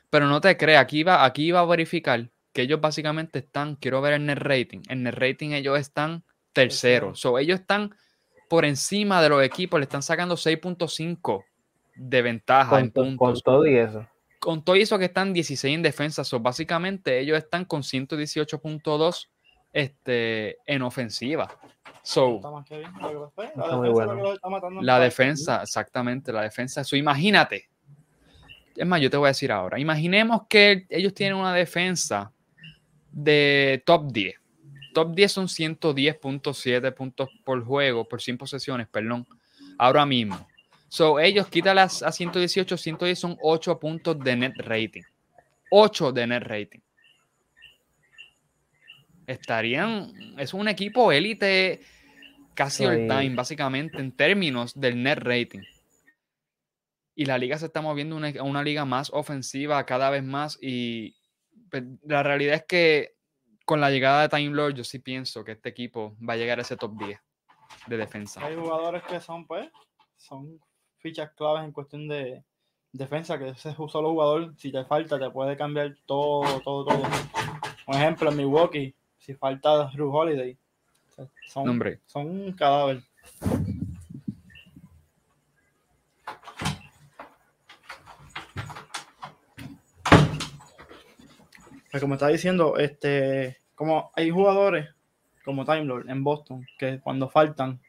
Pero 0.09 0.27
no 0.27 0.41
te 0.41 0.57
creas, 0.57 0.81
aquí 0.81 1.03
va, 1.03 1.23
aquí 1.23 1.49
va 1.49 1.61
a 1.61 1.65
verificar 1.65 2.29
que 2.51 2.63
ellos 2.63 2.81
básicamente 2.81 3.39
están, 3.39 3.77
quiero 3.77 4.01
ver 4.01 4.15
el 4.15 4.25
net 4.25 4.37
rating, 4.37 4.81
en 4.89 5.03
net 5.03 5.15
rating 5.15 5.51
ellos 5.51 5.79
están 5.79 6.25
terceros. 6.51 7.17
So, 7.21 7.39
ellos 7.39 7.61
están 7.61 7.95
por 8.49 8.65
encima 8.65 9.21
de 9.21 9.29
los 9.29 9.41
equipos, 9.41 9.79
le 9.79 9.85
están 9.85 10.03
sacando 10.03 10.35
6.5 10.35 11.45
de 11.95 12.21
ventaja 12.21 12.81
en 12.81 12.89
Con, 12.89 13.39
todo 13.39 13.65
y 13.65 13.77
eso. 13.77 14.05
Con 14.45 14.63
todo 14.63 14.75
eso 14.75 14.99
que 14.99 15.05
están 15.05 15.33
16 15.33 15.73
en 15.73 15.81
defensa, 15.81 16.23
so, 16.23 16.39
básicamente 16.39 17.19
ellos 17.19 17.35
están 17.35 17.65
con 17.65 17.81
118.2 17.81 19.27
este, 19.73 20.57
en 20.67 20.83
ofensiva. 20.83 21.57
So, 22.03 22.39
La 24.83 24.99
defensa 24.99 25.63
exactamente, 25.63 26.31
la 26.31 26.43
defensa. 26.43 26.81
Eso, 26.81 26.95
imagínate. 26.95 27.71
Es 28.75 28.85
más, 28.85 29.01
yo 29.01 29.09
te 29.09 29.17
voy 29.17 29.25
a 29.25 29.29
decir 29.29 29.51
ahora. 29.51 29.79
Imaginemos 29.79 30.43
que 30.47 30.85
ellos 30.89 31.15
tienen 31.15 31.39
una 31.39 31.51
defensa 31.51 32.31
de 33.11 33.81
top 33.83 34.11
10. 34.11 34.35
Top 34.93 35.15
10 35.15 35.31
son 35.31 35.47
110.7 35.47 36.93
puntos 36.93 37.29
por 37.43 37.65
juego, 37.65 38.07
por 38.07 38.21
100 38.21 38.37
posesiones, 38.37 38.87
perdón. 38.89 39.25
Ahora 39.79 40.05
mismo. 40.05 40.47
So, 40.87 41.19
ellos 41.19 41.47
quítalas 41.47 42.03
a 42.03 42.11
118, 42.11 42.77
110 42.77 43.19
son 43.19 43.37
8 43.41 43.79
puntos 43.79 44.19
de 44.19 44.35
net 44.35 44.53
rating. 44.57 45.01
8 45.71 46.11
de 46.11 46.27
net 46.27 46.43
rating. 46.43 46.79
Estarían, 49.27 50.13
es 50.37 50.53
un 50.53 50.67
equipo 50.67 51.11
élite 51.11 51.81
casi 52.53 52.85
all 52.85 53.07
time, 53.07 53.35
básicamente, 53.35 53.97
en 53.99 54.11
términos 54.11 54.79
del 54.79 55.01
net 55.01 55.17
rating. 55.17 55.61
Y 57.15 57.25
la 57.25 57.37
liga 57.37 57.57
se 57.57 57.65
está 57.65 57.81
moviendo 57.81 58.15
una- 58.15 58.29
a 58.39 58.43
una 58.43 58.61
liga 58.61 58.85
más 58.85 59.09
ofensiva 59.13 59.83
cada 59.85 60.09
vez 60.09 60.23
más. 60.23 60.57
Y 60.61 61.15
pues, 61.71 61.83
la 62.03 62.21
realidad 62.23 62.55
es 62.55 62.65
que 62.65 63.15
con 63.65 63.81
la 63.81 63.89
llegada 63.89 64.21
de 64.21 64.29
Time 64.29 64.53
Lord, 64.55 64.75
yo 64.75 64.83
sí 64.83 64.99
pienso 64.99 65.43
que 65.43 65.53
este 65.53 65.69
equipo 65.69 66.15
va 66.27 66.33
a 66.33 66.37
llegar 66.37 66.59
a 66.59 66.61
ese 66.61 66.77
top 66.77 66.95
10 66.97 67.19
de 67.87 67.97
defensa. 67.97 68.45
Hay 68.45 68.55
jugadores 68.55 69.01
que 69.03 69.19
son, 69.19 69.47
pues, 69.47 69.67
son 70.17 70.59
fichas 71.05 71.29
claves 71.33 71.63
en 71.63 71.71
cuestión 71.71 72.07
de 72.07 72.43
defensa, 72.91 73.37
que 73.37 73.49
ese 73.49 73.75
solo 73.75 74.09
jugador, 74.09 74.55
si 74.57 74.71
te 74.71 74.83
falta, 74.85 75.19
te 75.19 75.29
puede 75.29 75.55
cambiar 75.55 75.95
todo, 76.07 76.59
todo, 76.61 76.83
todo. 76.83 77.03
Por 77.85 77.95
ejemplo, 77.95 78.31
en 78.31 78.37
Milwaukee, 78.37 78.95
si 79.19 79.35
falta 79.35 79.91
Drew 79.93 80.11
Holiday, 80.11 80.57
son, 81.45 81.69
hombre. 81.69 81.99
son 82.07 82.27
un 82.27 82.51
cadáver. 82.53 83.03
Pero 91.91 92.01
como 92.01 92.15
estaba 92.15 92.31
diciendo, 92.31 92.77
este, 92.79 93.59
como 93.75 94.09
hay 94.15 94.31
jugadores 94.31 94.89
como 95.43 95.65
Time 95.65 95.85
Lord 95.85 96.09
en 96.09 96.23
Boston 96.23 96.65
que 96.79 96.99
cuando 96.99 97.29
faltan 97.29 97.79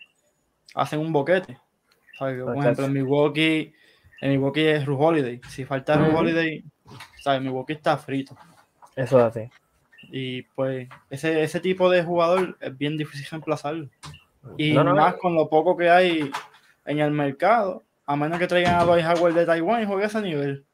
hacen 0.75 1.01
un 1.01 1.15
boquete. 1.15 1.59
¿Sabes? 2.19 2.43
Por 2.43 2.57
ejemplo, 2.57 2.85
en 2.87 2.93
Milwaukee, 2.93 3.73
en 4.21 4.31
Milwaukee 4.31 4.67
es 4.67 4.87
Ru 4.87 4.97
Holiday. 4.99 5.41
Si 5.49 5.65
falta 5.65 5.97
Ru 5.97 6.07
Ujú. 6.09 6.19
Holiday, 6.19 6.65
¿sabes? 7.23 7.43
Milwaukee 7.43 7.75
está 7.75 7.97
frito. 7.97 8.37
Eso 8.95 9.19
es 9.19 9.25
así. 9.25 9.51
Y 10.11 10.43
pues 10.43 10.89
ese, 11.11 11.43
ese 11.43 11.61
tipo 11.61 11.91
de 11.91 12.03
jugador 12.05 12.57
es 12.61 12.77
bien 12.79 12.97
difícil 12.97 13.27
reemplazarlo. 13.31 13.89
Y 14.57 14.73
No, 14.73 14.85
no, 14.85 14.95
más 14.95 15.15
no. 15.15 15.19
con 15.19 15.35
lo 15.35 15.49
poco 15.49 15.77
que 15.77 15.91
hay 15.91 16.31
en 16.85 16.99
el 17.01 17.11
mercado, 17.11 17.83
a 18.07 18.15
menos 18.17 18.39
que 18.39 18.47
traigan 18.47 18.77
a 18.77 18.85
Dwight 18.85 19.05
Howard 19.05 19.35
de 19.35 19.45
Taiwán 19.47 19.83
y 19.83 19.87
juegue 19.87 20.05
a 20.05 20.07
ese 20.07 20.23
nivel. 20.23 20.65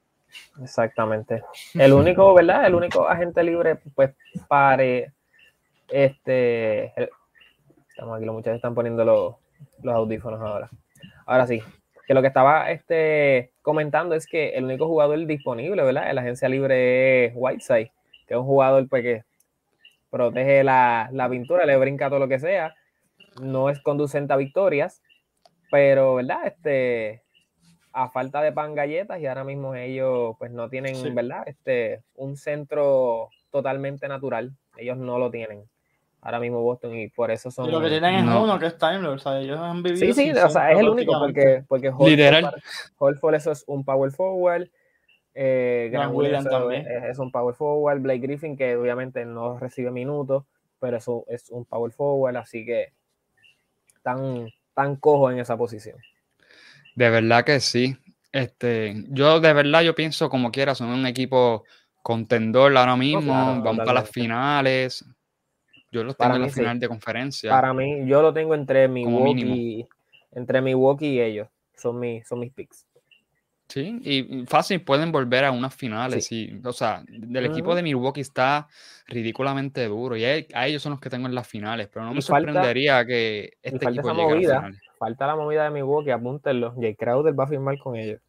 Exactamente. 0.63 1.43
El 1.75 1.93
único, 1.95 2.33
¿verdad? 2.35 2.67
El 2.67 2.75
único 2.75 3.09
agente 3.09 3.43
libre, 3.43 3.77
pues, 3.95 4.11
pare. 4.49 5.13
Este. 5.89 6.93
el- 7.01 7.11
estamos 7.89 8.17
aquí, 8.17 8.25
los 8.27 8.35
muchachos 8.35 8.57
están 8.57 8.75
poniendo 8.75 9.05
los, 9.05 9.35
los 9.83 9.95
audífonos 9.95 10.41
ahora. 10.41 10.71
Ahora 11.27 11.47
sí. 11.47 11.63
Que 12.07 12.15
lo 12.15 12.21
que 12.21 12.29
estaba 12.29 12.71
este, 12.71 13.53
comentando 13.63 14.15
es 14.15 14.27
que 14.27 14.51
el 14.51 14.65
único 14.65 14.89
jugador 14.89 15.25
disponible, 15.27 15.83
¿verdad? 15.83 16.09
En 16.09 16.17
la 16.17 16.23
agencia 16.23 16.49
libre 16.49 17.27
es 17.27 17.33
Whiteside, 17.35 17.93
que 18.27 18.35
es 18.35 18.41
un 18.41 18.47
jugador 18.47 18.89
pues, 18.89 19.03
que 19.03 19.25
protege 20.11 20.65
la, 20.65 21.09
la 21.13 21.29
pintura, 21.29 21.65
le 21.65 21.77
brinca 21.77 22.09
todo 22.09 22.19
lo 22.19 22.29
que 22.29 22.39
sea. 22.39 22.75
No 23.41 23.71
es 23.71 23.81
conducente 23.81 24.33
a 24.33 24.37
victorias, 24.37 25.01
pero, 25.71 26.17
¿verdad? 26.17 26.47
Este, 26.47 27.23
a 27.93 28.09
falta 28.09 28.43
de 28.43 28.53
pan 28.53 28.75
galletas 28.75 29.21
y 29.21 29.27
ahora 29.27 29.45
mismo 29.45 29.75
ellos 29.75 30.35
pues 30.39 30.51
no 30.51 30.69
tienen, 30.69 30.97
Sí. 30.97 31.11
¿verdad? 31.11 31.45
Este, 31.47 32.03
un 32.15 32.37
centro 32.37 33.29
totalmente 33.51 34.09
natural. 34.09 34.53
Ellos 34.77 34.97
no 34.97 35.19
lo 35.19 35.31
tienen. 35.31 35.65
Ahora 36.25 36.39
mismo 36.39 36.63
Boston 36.63 36.95
y 36.97 37.09
por 37.09 37.33
eso 37.33 37.51
son... 37.51 37.69
Y 37.69 37.73
lo 37.73 37.81
que 37.81 37.89
tienen 37.89 38.15
es 38.15 38.25
No. 38.25 38.45
uno 38.45 38.57
que 38.59 38.67
es 38.67 38.79
Time 38.79 39.01
Lord, 39.01 39.17
o 39.17 39.19
sea, 39.19 39.41
ellos 39.41 39.59
han 39.59 39.83
vivido. 39.83 40.07
Sí, 40.07 40.13
sí, 40.13 40.31
o 40.31 40.49
sea, 40.49 40.71
es 40.71 40.79
el 40.79 40.89
único 40.89 41.19
porque, 41.19 41.65
porque 41.67 41.91
para- 41.91 42.55
Horford 42.99 43.35
eso 43.35 43.51
es 43.51 43.65
un 43.67 43.85
power 43.85 44.13
forward. 44.13 44.69
Eh, 45.35 45.89
Grant 45.91 46.15
Williams 46.15 46.49
también. 46.49 46.87
es, 46.87 47.05
es 47.11 47.19
un 47.19 47.33
power 47.33 47.55
forward. 47.57 48.01
Blake 48.01 48.21
Griffin, 48.21 48.57
que 48.57 48.77
obviamente 48.77 49.25
no 49.25 49.59
recibe 49.59 49.91
minutos, 49.91 50.45
pero 50.79 50.97
eso 50.97 51.25
es 51.29 51.51
un 51.51 51.65
power 51.65 51.91
forward, 51.91 52.37
así 52.37 52.65
que 52.65 52.93
tan, 54.03 54.49
tan 54.75 54.97
cojo 54.97 55.31
en 55.31 55.41
esa 55.41 55.57
posición. 55.57 55.97
De 56.95 57.11
verdad 57.11 57.45
que 57.45 57.59
sí. 57.61 57.97
Este, 58.31 58.95
yo 59.09 59.41
de 59.41 59.53
verdad 59.53 59.83
yo 59.83 59.95
pienso 59.95 60.31
como 60.31 60.53
quiera, 60.53 60.75
son 60.75 60.89
un 60.89 61.07
equipo 61.07 61.65
contendor 62.03 62.77
ahora 62.77 62.97
mismo, 62.97 63.23
claro, 63.23 63.63
vamos 63.63 63.79
para 63.85 63.95
las 64.01 64.11
finales. 64.11 65.05
Yo 65.93 66.03
los 66.03 66.17
tengo 66.17 66.35
en 66.35 66.43
la 66.43 66.49
sí. 66.49 66.55
final 66.55 66.81
de 66.81 66.89
conferencia. 66.89 67.51
Para 67.51 67.73
mí, 67.73 68.07
yo 68.07 68.23
lo 68.23 68.33
tengo 68.33 68.55
entre 68.55 68.89
Milwaukee, 68.89 69.87
entre 70.33 70.61
Milwaukee 70.63 71.07
y 71.15 71.21
ellos. 71.21 71.49
Son, 71.77 72.01
mis 72.01 72.27
son 72.27 72.41
mis 72.41 72.53
picks. 72.53 72.87
Sí, 73.69 74.01
y 74.03 74.47
fácil 74.47 74.83
pueden 74.83 75.13
volver 75.13 75.45
a 75.45 75.51
unas 75.51 75.75
finales. 75.75 76.27
Sí. 76.27 76.61
O 76.65 76.73
sea, 76.73 77.03
del 77.09 77.47
equipo 77.47 77.75
de 77.75 77.83
Milwaukee 77.83 78.21
está 78.21 78.69
ridículamente 79.07 79.87
duro 79.87 80.17
y 80.17 80.25
a, 80.25 80.67
ellos 80.67 80.83
son 80.83 80.91
los 80.93 81.01
que 81.01 81.09
tengo 81.09 81.27
en 81.27 81.35
las 81.35 81.47
finales, 81.47 81.89
pero 81.93 82.05
no 82.05 82.13
me 82.13 82.21
falta- 82.21 82.53
sorprendería 82.53 83.05
que 83.07 83.55
este 83.63 83.89
equipo 83.89 84.11
llegue 84.11 84.11
a 84.11 84.15
las 84.15 84.31
movida. 84.31 84.57
finales. 84.57 84.81
Falta 84.99 85.27
la 85.27 85.37
movida 85.37 85.65
de 85.65 85.71
Milwaukee, 85.71 86.11
apúntenlo. 86.11 86.75
Jay 86.79 86.95
Crowder 86.95 87.39
va 87.39 87.45
a 87.45 87.49
firmar 87.49 87.79
con 87.79 87.97
ellos. 87.97 88.21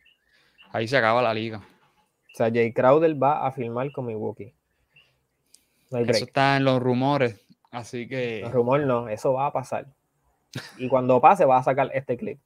Ahí 0.71 0.87
se 0.87 0.97
acaba 0.97 1.21
la 1.21 1.33
liga. 1.33 1.57
O 1.57 2.35
sea, 2.35 2.49
Jay 2.49 2.71
Crowder 2.73 3.21
va 3.21 3.45
a 3.45 3.51
firmar 3.51 3.91
con 3.91 4.05
Milwaukee. 4.05 4.53
No 5.91 5.99
Eso 5.99 6.23
está 6.25 6.57
en 6.57 6.63
los 6.63 6.81
rumores, 6.81 7.42
así 7.73 8.07
que 8.07 8.39
El 8.39 8.51
rumor 8.51 8.79
no, 8.85 9.09
eso 9.09 9.33
va 9.33 9.47
a 9.47 9.51
pasar. 9.51 9.87
Y 10.77 10.87
cuando 10.87 11.19
pase, 11.19 11.43
va 11.43 11.57
a 11.57 11.63
sacar 11.63 11.91
este 11.93 12.15
clip. 12.15 12.39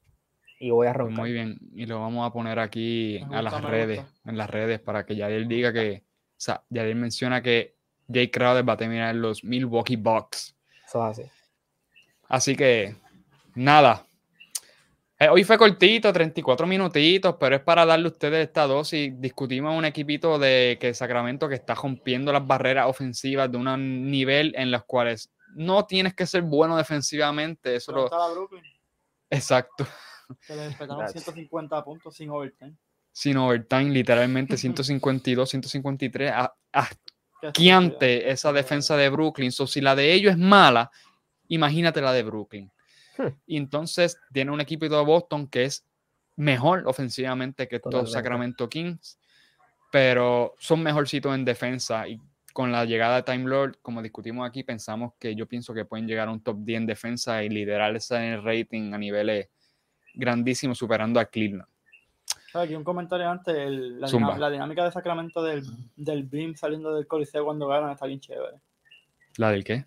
Y 0.60 0.72
voy 0.72 0.88
a 0.88 0.92
pues, 0.92 0.98
roncar. 0.98 1.20
muy 1.20 1.34
bien. 1.34 1.60
Y 1.76 1.86
lo 1.86 2.00
vamos 2.00 2.28
a 2.28 2.34
poner 2.34 2.58
aquí 2.58 3.22
a 3.32 3.44
las 3.44 3.62
redes, 3.62 4.00
gusta. 4.00 4.30
en 4.30 4.38
las 4.38 4.50
redes, 4.50 4.80
para 4.80 5.06
que 5.06 5.16
Yadiel 5.16 5.48
diga 5.48 5.72
que, 5.72 6.04
o 6.04 6.40
sea, 6.40 6.64
Yadiel 6.70 6.96
menciona 6.96 7.44
que 7.44 7.76
Jay 8.12 8.32
Crowder 8.32 8.68
va 8.68 8.74
a 8.74 8.78
terminar 8.78 9.14
en 9.14 9.22
los 9.22 9.44
Milwaukee 9.44 9.98
Bucks. 9.98 10.56
Eso 10.86 11.08
es 11.08 11.20
así. 11.20 11.32
Así 12.28 12.56
que, 12.56 12.96
nada. 13.54 14.07
Eh, 15.20 15.30
hoy 15.30 15.44
fue 15.44 15.58
cortito, 15.58 16.14
34 16.14 16.68
minutitos, 16.68 17.36
pero 17.40 17.56
es 17.56 17.62
para 17.62 17.86
darle 17.88 18.06
a 18.06 18.12
ustedes 18.12 18.46
esta 18.48 18.68
dosis. 18.68 19.12
Discutimos 19.20 19.76
un 19.76 19.84
equipito 19.86 20.38
de 20.38 20.78
que 20.80 20.94
Sacramento 20.94 21.50
que 21.50 21.56
está 21.56 21.74
rompiendo 21.74 22.32
las 22.32 22.46
barreras 22.46 22.86
ofensivas 22.88 23.52
de 23.52 23.58
un 23.58 24.12
nivel 24.12 24.54
en 24.56 24.70
los 24.70 24.84
cuales 24.86 25.32
no 25.56 25.86
tienes 25.86 26.14
que 26.14 26.28
ser 26.28 26.44
bueno 26.44 26.78
defensivamente. 26.78 27.76
Eso 27.76 27.92
Pero 27.92 28.02
lo- 28.02 28.06
está 28.06 28.18
la 28.20 28.28
Brooklyn, 28.34 28.64
exacto. 29.32 29.88
que 30.46 30.56
les 30.56 30.66
respetaron 30.68 31.00
Gracias. 31.00 31.24
150 31.24 31.84
puntos 31.84 32.16
sin 32.16 32.30
overtime. 32.30 32.76
Sin 33.12 33.38
overtime, 33.38 33.86
literalmente 33.90 34.56
152, 34.56 35.50
153. 35.50 36.32
A, 36.32 36.54
a 36.74 36.88
Qué 36.88 36.94
estúpido. 37.48 37.52
quiante 37.54 38.30
esa 38.30 38.54
defensa 38.54 38.96
de 38.96 39.10
Brooklyn. 39.10 39.52
So, 39.52 39.66
si 39.66 39.82
la 39.82 39.96
de 39.96 40.14
ellos 40.14 40.34
es 40.34 40.38
mala, 40.38 40.92
imagínate 41.48 42.02
la 42.02 42.14
de 42.14 42.22
Brooklyn. 42.22 42.72
Hmm. 43.18 43.28
Y 43.46 43.58
entonces 43.58 44.18
tiene 44.32 44.52
un 44.52 44.62
equipo 44.62 44.86
de 44.88 45.04
Boston 45.04 45.48
que 45.48 45.66
es 45.66 45.86
mejor 46.36 46.84
ofensivamente 46.86 47.68
que 47.68 47.78
estos 47.78 47.90
Totalmente. 47.92 48.12
Sacramento 48.14 48.70
Kings, 48.70 49.18
pero 49.92 50.54
son 50.60 50.84
mejorcitos 50.84 51.34
en 51.34 51.46
defensa. 51.46 52.08
Y 52.08 52.20
con 52.54 52.72
la 52.72 52.86
llegada 52.86 53.18
de 53.18 53.24
Time 53.24 53.46
Lord, 53.50 53.78
como 53.82 54.02
discutimos 54.02 54.48
aquí, 54.48 54.64
pensamos 54.64 55.14
que 55.20 55.36
yo 55.36 55.48
pienso 55.48 55.74
que 55.74 55.86
pueden 55.86 56.08
llegar 56.08 56.28
a 56.28 56.32
un 56.32 56.42
top 56.42 56.58
10 56.60 56.78
en 56.82 56.86
defensa 56.86 57.44
y 57.44 57.50
liderarse 57.50 58.16
en 58.16 58.34
el 58.34 58.44
rating 58.44 58.94
a 58.94 58.98
niveles 58.98 59.50
grandísimos, 60.14 60.78
superando 60.78 61.20
a 61.20 61.26
Cleveland. 61.26 61.68
¿Sabes? 62.52 62.68
Aquí 62.68 62.76
un 62.76 62.84
comentario 62.84 63.30
antes, 63.30 63.56
el- 63.56 64.00
la, 64.00 64.08
dinam- 64.08 64.38
la 64.38 64.50
dinámica 64.50 64.84
de 64.86 64.92
Sacramento 64.92 65.44
del, 65.44 65.64
del 65.96 66.24
beam 66.24 66.56
saliendo 66.56 66.94
del 66.96 67.06
coliseo 67.08 67.46
cuando 67.46 67.68
ganan 67.68 67.92
está 67.92 68.06
bien 68.08 68.20
chévere. 68.20 68.60
¿La 69.38 69.52
del 69.52 69.64
qué? 69.64 69.86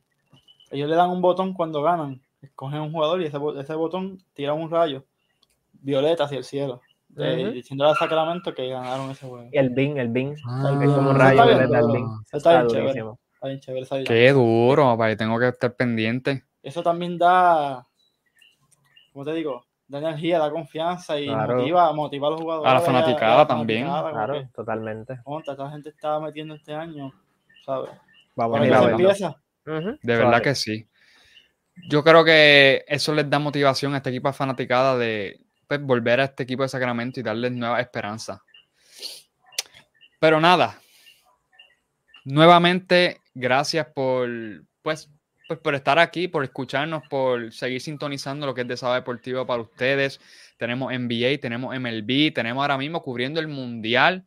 Ellos 0.71 0.89
le 0.89 0.95
dan 0.95 1.11
un 1.11 1.21
botón 1.21 1.53
cuando 1.55 1.83
ganan, 1.83 2.21
escogen 2.43 2.81
un 2.81 2.93
jugador 2.93 3.21
y 3.23 3.27
ese, 3.27 3.39
bo- 3.39 3.59
ese 3.59 3.75
botón 3.75 4.19
tira 4.35 4.53
un 4.55 4.71
rayo 4.71 5.05
violeta 5.73 6.25
hacia 6.25 6.39
el 6.39 6.45
cielo, 6.45 6.81
eh, 7.17 7.45
Ujú. 7.45 7.53
diciéndole 7.53 7.91
a 7.91 7.95
Sacramento 7.95 8.55
que 8.55 8.69
ganaron 8.69 9.11
ese 9.11 9.27
juego. 9.27 9.49
Y 9.53 9.57
el 9.59 9.71
Bing, 9.71 9.97
el 9.99 10.09
Bing. 10.09 10.37
Ah, 10.47 10.79
es 10.83 10.91
como 10.91 11.11
un 11.11 11.19
rayo 11.19 11.31
está 11.43 11.45
violeta, 11.47 11.65
el 11.65 11.71
pero- 11.87 11.93
Bing. 11.93 12.09
está 12.25 12.37
Está 12.37 12.51
bien 12.53 12.67
chévere. 12.69 12.83
durísimo. 12.89 13.19
Está 13.35 13.49
bien 13.49 13.61
chévere 13.61 13.83
esa 13.85 13.95
dinámica. 13.97 14.15
Qué 14.15 14.33
duro, 14.33 14.85
papá, 14.85 15.17
tengo 15.17 15.39
que 15.39 15.49
estar 15.49 15.75
pendiente. 15.75 16.45
Eso 16.63 16.83
también 16.83 17.17
da, 17.19 17.87
¿cómo 19.13 19.25
te 19.25 19.33
digo? 19.33 19.65
Da 19.89 19.99
energía, 19.99 20.39
da 20.39 20.51
confianza 20.51 21.19
y 21.19 21.27
Claro. 21.27 21.57
motiva, 21.57 21.93
motiva 21.93 22.29
a 22.29 22.31
los 22.31 22.41
jugadores. 22.41 22.71
A 22.71 22.75
la 22.75 22.81
fanaticada 22.81 23.39
la 23.39 23.47
también. 23.47 23.87
fanaticada, 23.87 24.13
Claro, 24.13 24.35
que, 24.35 24.47
totalmente. 24.55 25.21
"Contra, 25.25 25.53
esta 25.55 25.71
gente 25.71 25.89
está 25.89 26.21
metiendo 26.21 26.55
este 26.55 26.75
año, 26.75 27.13
¿sabes? 27.65 27.91
Vamos 28.37 28.61
a 28.61 28.91
empieza. 28.91 29.37
Ujú, 29.67 29.99
De 30.03 30.17
verdad 30.17 30.41
que 30.43 30.55
sí. 30.55 30.87
Yo 31.89 32.05
creo 32.05 32.25
que 32.25 32.85
eso 32.87 33.15
les 33.15 33.29
da 33.29 33.39
motivación 33.39 33.95
a 33.95 33.99
este 33.99 34.11
equipo 34.11 34.33
fanaticada 34.33 34.97
de 34.97 35.41
pues, 35.67 35.81
volver 35.81 36.21
a 36.21 36.25
este 36.25 36.43
equipo 36.43 36.63
de 36.63 36.69
Sacramento 36.69 37.21
y 37.21 37.23
darles 37.23 37.53
nueva 37.53 37.81
esperanza. 37.81 38.43
Pero 40.19 40.41
nada, 40.41 40.79
nuevamente, 42.25 43.21
gracias 43.35 43.87
por, 43.95 44.29
pues, 44.83 45.09
pues, 45.49 45.61
por 45.61 45.75
estar 45.75 45.99
aquí, 45.99 46.29
por 46.29 46.45
escucharnos, 46.45 47.03
por 47.09 47.53
seguir 47.53 47.81
sintonizando 47.81 48.47
lo 48.47 48.55
que 48.55 48.63
es 48.63 48.69
de 48.69 48.77
Sábado 48.77 49.01
Deportivo 49.01 49.47
para 49.47 49.63
ustedes. 49.63 50.21
Tenemos 50.59 50.93
NBA, 50.93 51.39
tenemos 51.41 51.75
MLB, 51.75 52.33
tenemos 52.35 52.61
ahora 52.61 52.77
mismo 52.77 53.03
cubriendo 53.03 53.41
el 53.41 53.49
Mundial. 53.49 54.27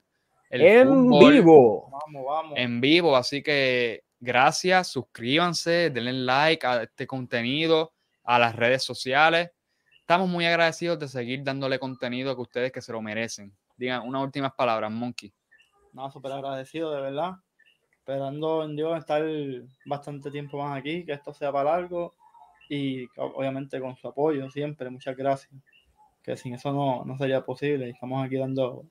el 0.49 0.61
En 0.61 0.87
fútbol 0.87 1.33
vivo. 1.33 1.89
Vamos, 1.91 2.25
vamos. 2.25 2.53
en 2.57 2.81
vivo. 2.81 3.15
Así 3.15 3.43
que 3.43 4.03
gracias, 4.23 4.87
suscríbanse, 4.87 5.89
denle 5.89 6.13
like 6.13 6.65
a 6.65 6.83
este 6.83 7.05
contenido, 7.05 7.93
a 8.23 8.39
las 8.39 8.55
redes 8.55 8.83
sociales. 8.83 9.51
Estamos 9.99 10.29
muy 10.29 10.45
agradecidos 10.45 10.97
de 10.99 11.07
seguir 11.07 11.43
dándole 11.43 11.77
contenido 11.77 12.35
que 12.35 12.41
ustedes 12.41 12.71
que 12.71 12.81
se 12.81 12.91
lo 12.91 13.01
merecen. 13.01 13.53
Digan 13.75 14.07
unas 14.07 14.23
últimas 14.23 14.53
palabras, 14.53 14.91
Monkey. 14.91 15.33
Nada, 15.91 16.09
súper 16.09 16.31
agradecido, 16.31 16.91
de 16.93 17.01
verdad. 17.01 17.33
Esperando 17.99 18.63
en 18.63 18.75
Dios 18.75 18.97
estar 18.97 19.23
bastante 19.85 20.31
tiempo 20.31 20.57
más 20.57 20.77
aquí, 20.77 21.05
que 21.05 21.13
esto 21.13 21.33
sea 21.33 21.51
para 21.51 21.71
largo 21.71 22.15
y 22.69 23.05
obviamente 23.17 23.79
con 23.79 23.95
su 23.95 24.07
apoyo 24.07 24.49
siempre. 24.49 24.89
Muchas 24.89 25.15
gracias. 25.15 25.53
Que 26.21 26.37
sin 26.37 26.53
eso 26.53 26.71
no, 26.71 27.03
no 27.05 27.17
sería 27.17 27.41
posible. 27.41 27.89
Estamos 27.89 28.25
aquí 28.25 28.37
dando 28.37 28.85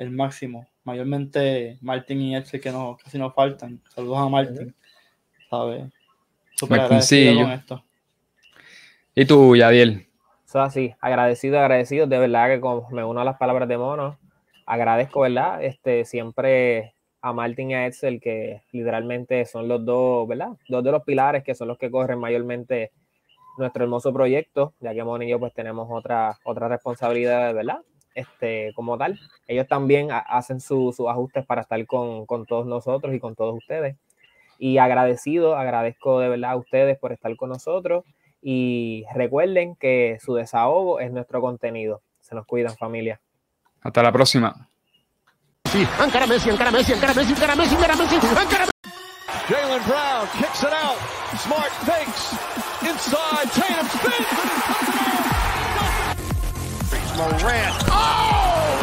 el 0.00 0.10
máximo. 0.10 0.66
Mayormente 0.84 1.76
Martín 1.82 2.22
y 2.22 2.34
Excel 2.34 2.60
que 2.60 2.72
no, 2.72 2.96
casi 2.96 3.18
nos 3.18 3.34
faltan. 3.34 3.82
Saludos 3.94 4.18
a 4.18 4.28
Martín. 4.30 4.74
¿Sabes? 5.50 5.92
Súper 6.56 6.80
agradecido 6.80 7.42
con 7.42 7.50
esto. 7.52 7.84
¿Y 9.14 9.26
tú, 9.26 9.54
Yadiel? 9.54 10.08
Eso 10.46 10.60
así, 10.62 10.94
agradecido, 11.00 11.60
agradecido, 11.60 12.06
de 12.06 12.18
verdad 12.18 12.48
que 12.48 12.60
como 12.60 12.88
me 12.90 13.04
uno 13.04 13.20
a 13.20 13.24
las 13.24 13.36
palabras 13.36 13.68
de 13.68 13.76
Mono, 13.76 14.18
agradezco, 14.64 15.20
¿verdad? 15.20 15.62
Este, 15.62 16.06
siempre 16.06 16.94
a 17.20 17.34
Martin 17.34 17.72
y 17.72 17.74
a 17.74 17.86
Edsel, 17.86 18.20
que 18.20 18.62
literalmente 18.72 19.44
son 19.44 19.68
los 19.68 19.84
dos, 19.84 20.26
¿verdad? 20.26 20.56
Dos 20.68 20.82
de 20.82 20.92
los 20.92 21.04
pilares 21.04 21.44
que 21.44 21.54
son 21.54 21.68
los 21.68 21.76
que 21.76 21.90
corren 21.90 22.18
mayormente 22.18 22.90
nuestro 23.58 23.84
hermoso 23.84 24.14
proyecto, 24.14 24.72
ya 24.80 24.94
que 24.94 25.04
Mono 25.04 25.24
y 25.24 25.28
yo 25.28 25.38
pues 25.38 25.52
tenemos 25.52 25.88
otra, 25.90 26.38
otra 26.44 26.68
responsabilidad, 26.68 27.52
¿verdad? 27.52 27.80
Este, 28.20 28.72
como 28.74 28.96
tal. 28.98 29.18
Ellos 29.46 29.66
también 29.68 30.10
ha- 30.12 30.18
hacen 30.18 30.60
su- 30.60 30.92
sus 30.96 31.08
ajustes 31.08 31.44
para 31.46 31.62
estar 31.62 31.84
con, 31.86 32.26
con 32.26 32.46
todos 32.46 32.66
nosotros 32.66 33.14
y 33.14 33.20
con 33.20 33.34
todos 33.34 33.54
ustedes. 33.56 33.96
Y 34.58 34.78
agradecido, 34.78 35.56
agradezco 35.56 36.20
de 36.20 36.28
verdad 36.28 36.50
a 36.52 36.56
ustedes 36.56 36.98
por 36.98 37.12
estar 37.12 37.34
con 37.36 37.48
nosotros. 37.50 38.04
Y 38.42 39.04
recuerden 39.14 39.74
que 39.76 40.18
su 40.24 40.34
desahogo 40.34 41.00
es 41.00 41.10
nuestro 41.12 41.40
contenido. 41.40 42.00
Se 42.20 42.34
nos 42.34 42.46
cuidan, 42.46 42.76
familia. 42.76 43.20
Hasta 43.82 44.02
la 44.02 44.12
próxima. 44.12 44.68
Encara 46.04 46.26
Messi, 46.26 46.50
encara 46.50 46.70
Messi, 46.70 46.92
encara 46.92 47.14
Messi, 47.14 47.32
encara 47.32 47.54
Messi, 47.54 47.74
encara 47.74 47.96
Messi, 47.96 48.16
encara 48.16 48.66
Jalen 49.48 49.82
Brown 49.86 50.26
kicks 50.38 50.62
it 50.62 50.72
out. 50.72 50.98
Smart 51.38 51.72
fakes. 51.86 52.36
Inside. 52.82 53.50
Tatum 53.54 53.86
spins. 53.88 54.89
Morant. 57.20 57.76
Oh! 57.84 58.80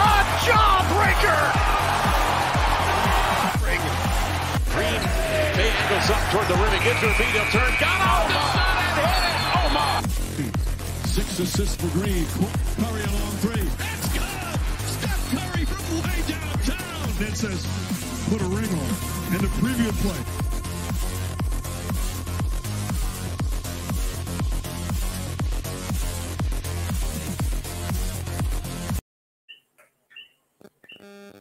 A 0.00 0.16
jawbreaker! 0.48 1.42
Green 4.72 5.02
Bay 5.54 5.70
angles 5.84 6.10
up 6.10 6.22
toward 6.32 6.48
the 6.48 6.54
rim. 6.54 6.72
He 6.72 6.80
gives 6.84 7.00
her 7.00 7.08
a. 7.08 7.24
He'll 7.32 7.44
turn. 7.52 7.72
Got 7.78 8.00
off 8.00 8.28
the 8.28 8.40
side 8.56 8.80
and 8.80 8.96
hit 8.96 9.28
it. 9.28 9.44
Oh, 9.60 9.68
my. 9.76 10.00
Six 11.04 11.38
assists 11.38 11.76
for 11.76 11.88
Green. 11.98 12.24
Curry 12.80 13.02
along 13.02 13.20
long 13.20 13.36
three. 13.44 13.68
That's 13.76 14.08
good. 14.12 14.24
Steph 14.88 15.22
Curry 15.30 15.64
from 15.66 15.84
way 16.00 16.20
downtown. 16.26 17.08
That 17.20 17.36
says, 17.36 17.60
put 18.30 18.40
a 18.40 18.46
ring 18.46 18.70
on. 18.72 18.90
And 19.32 19.40
the 19.40 19.52
previous 19.60 19.94
play. 20.00 20.43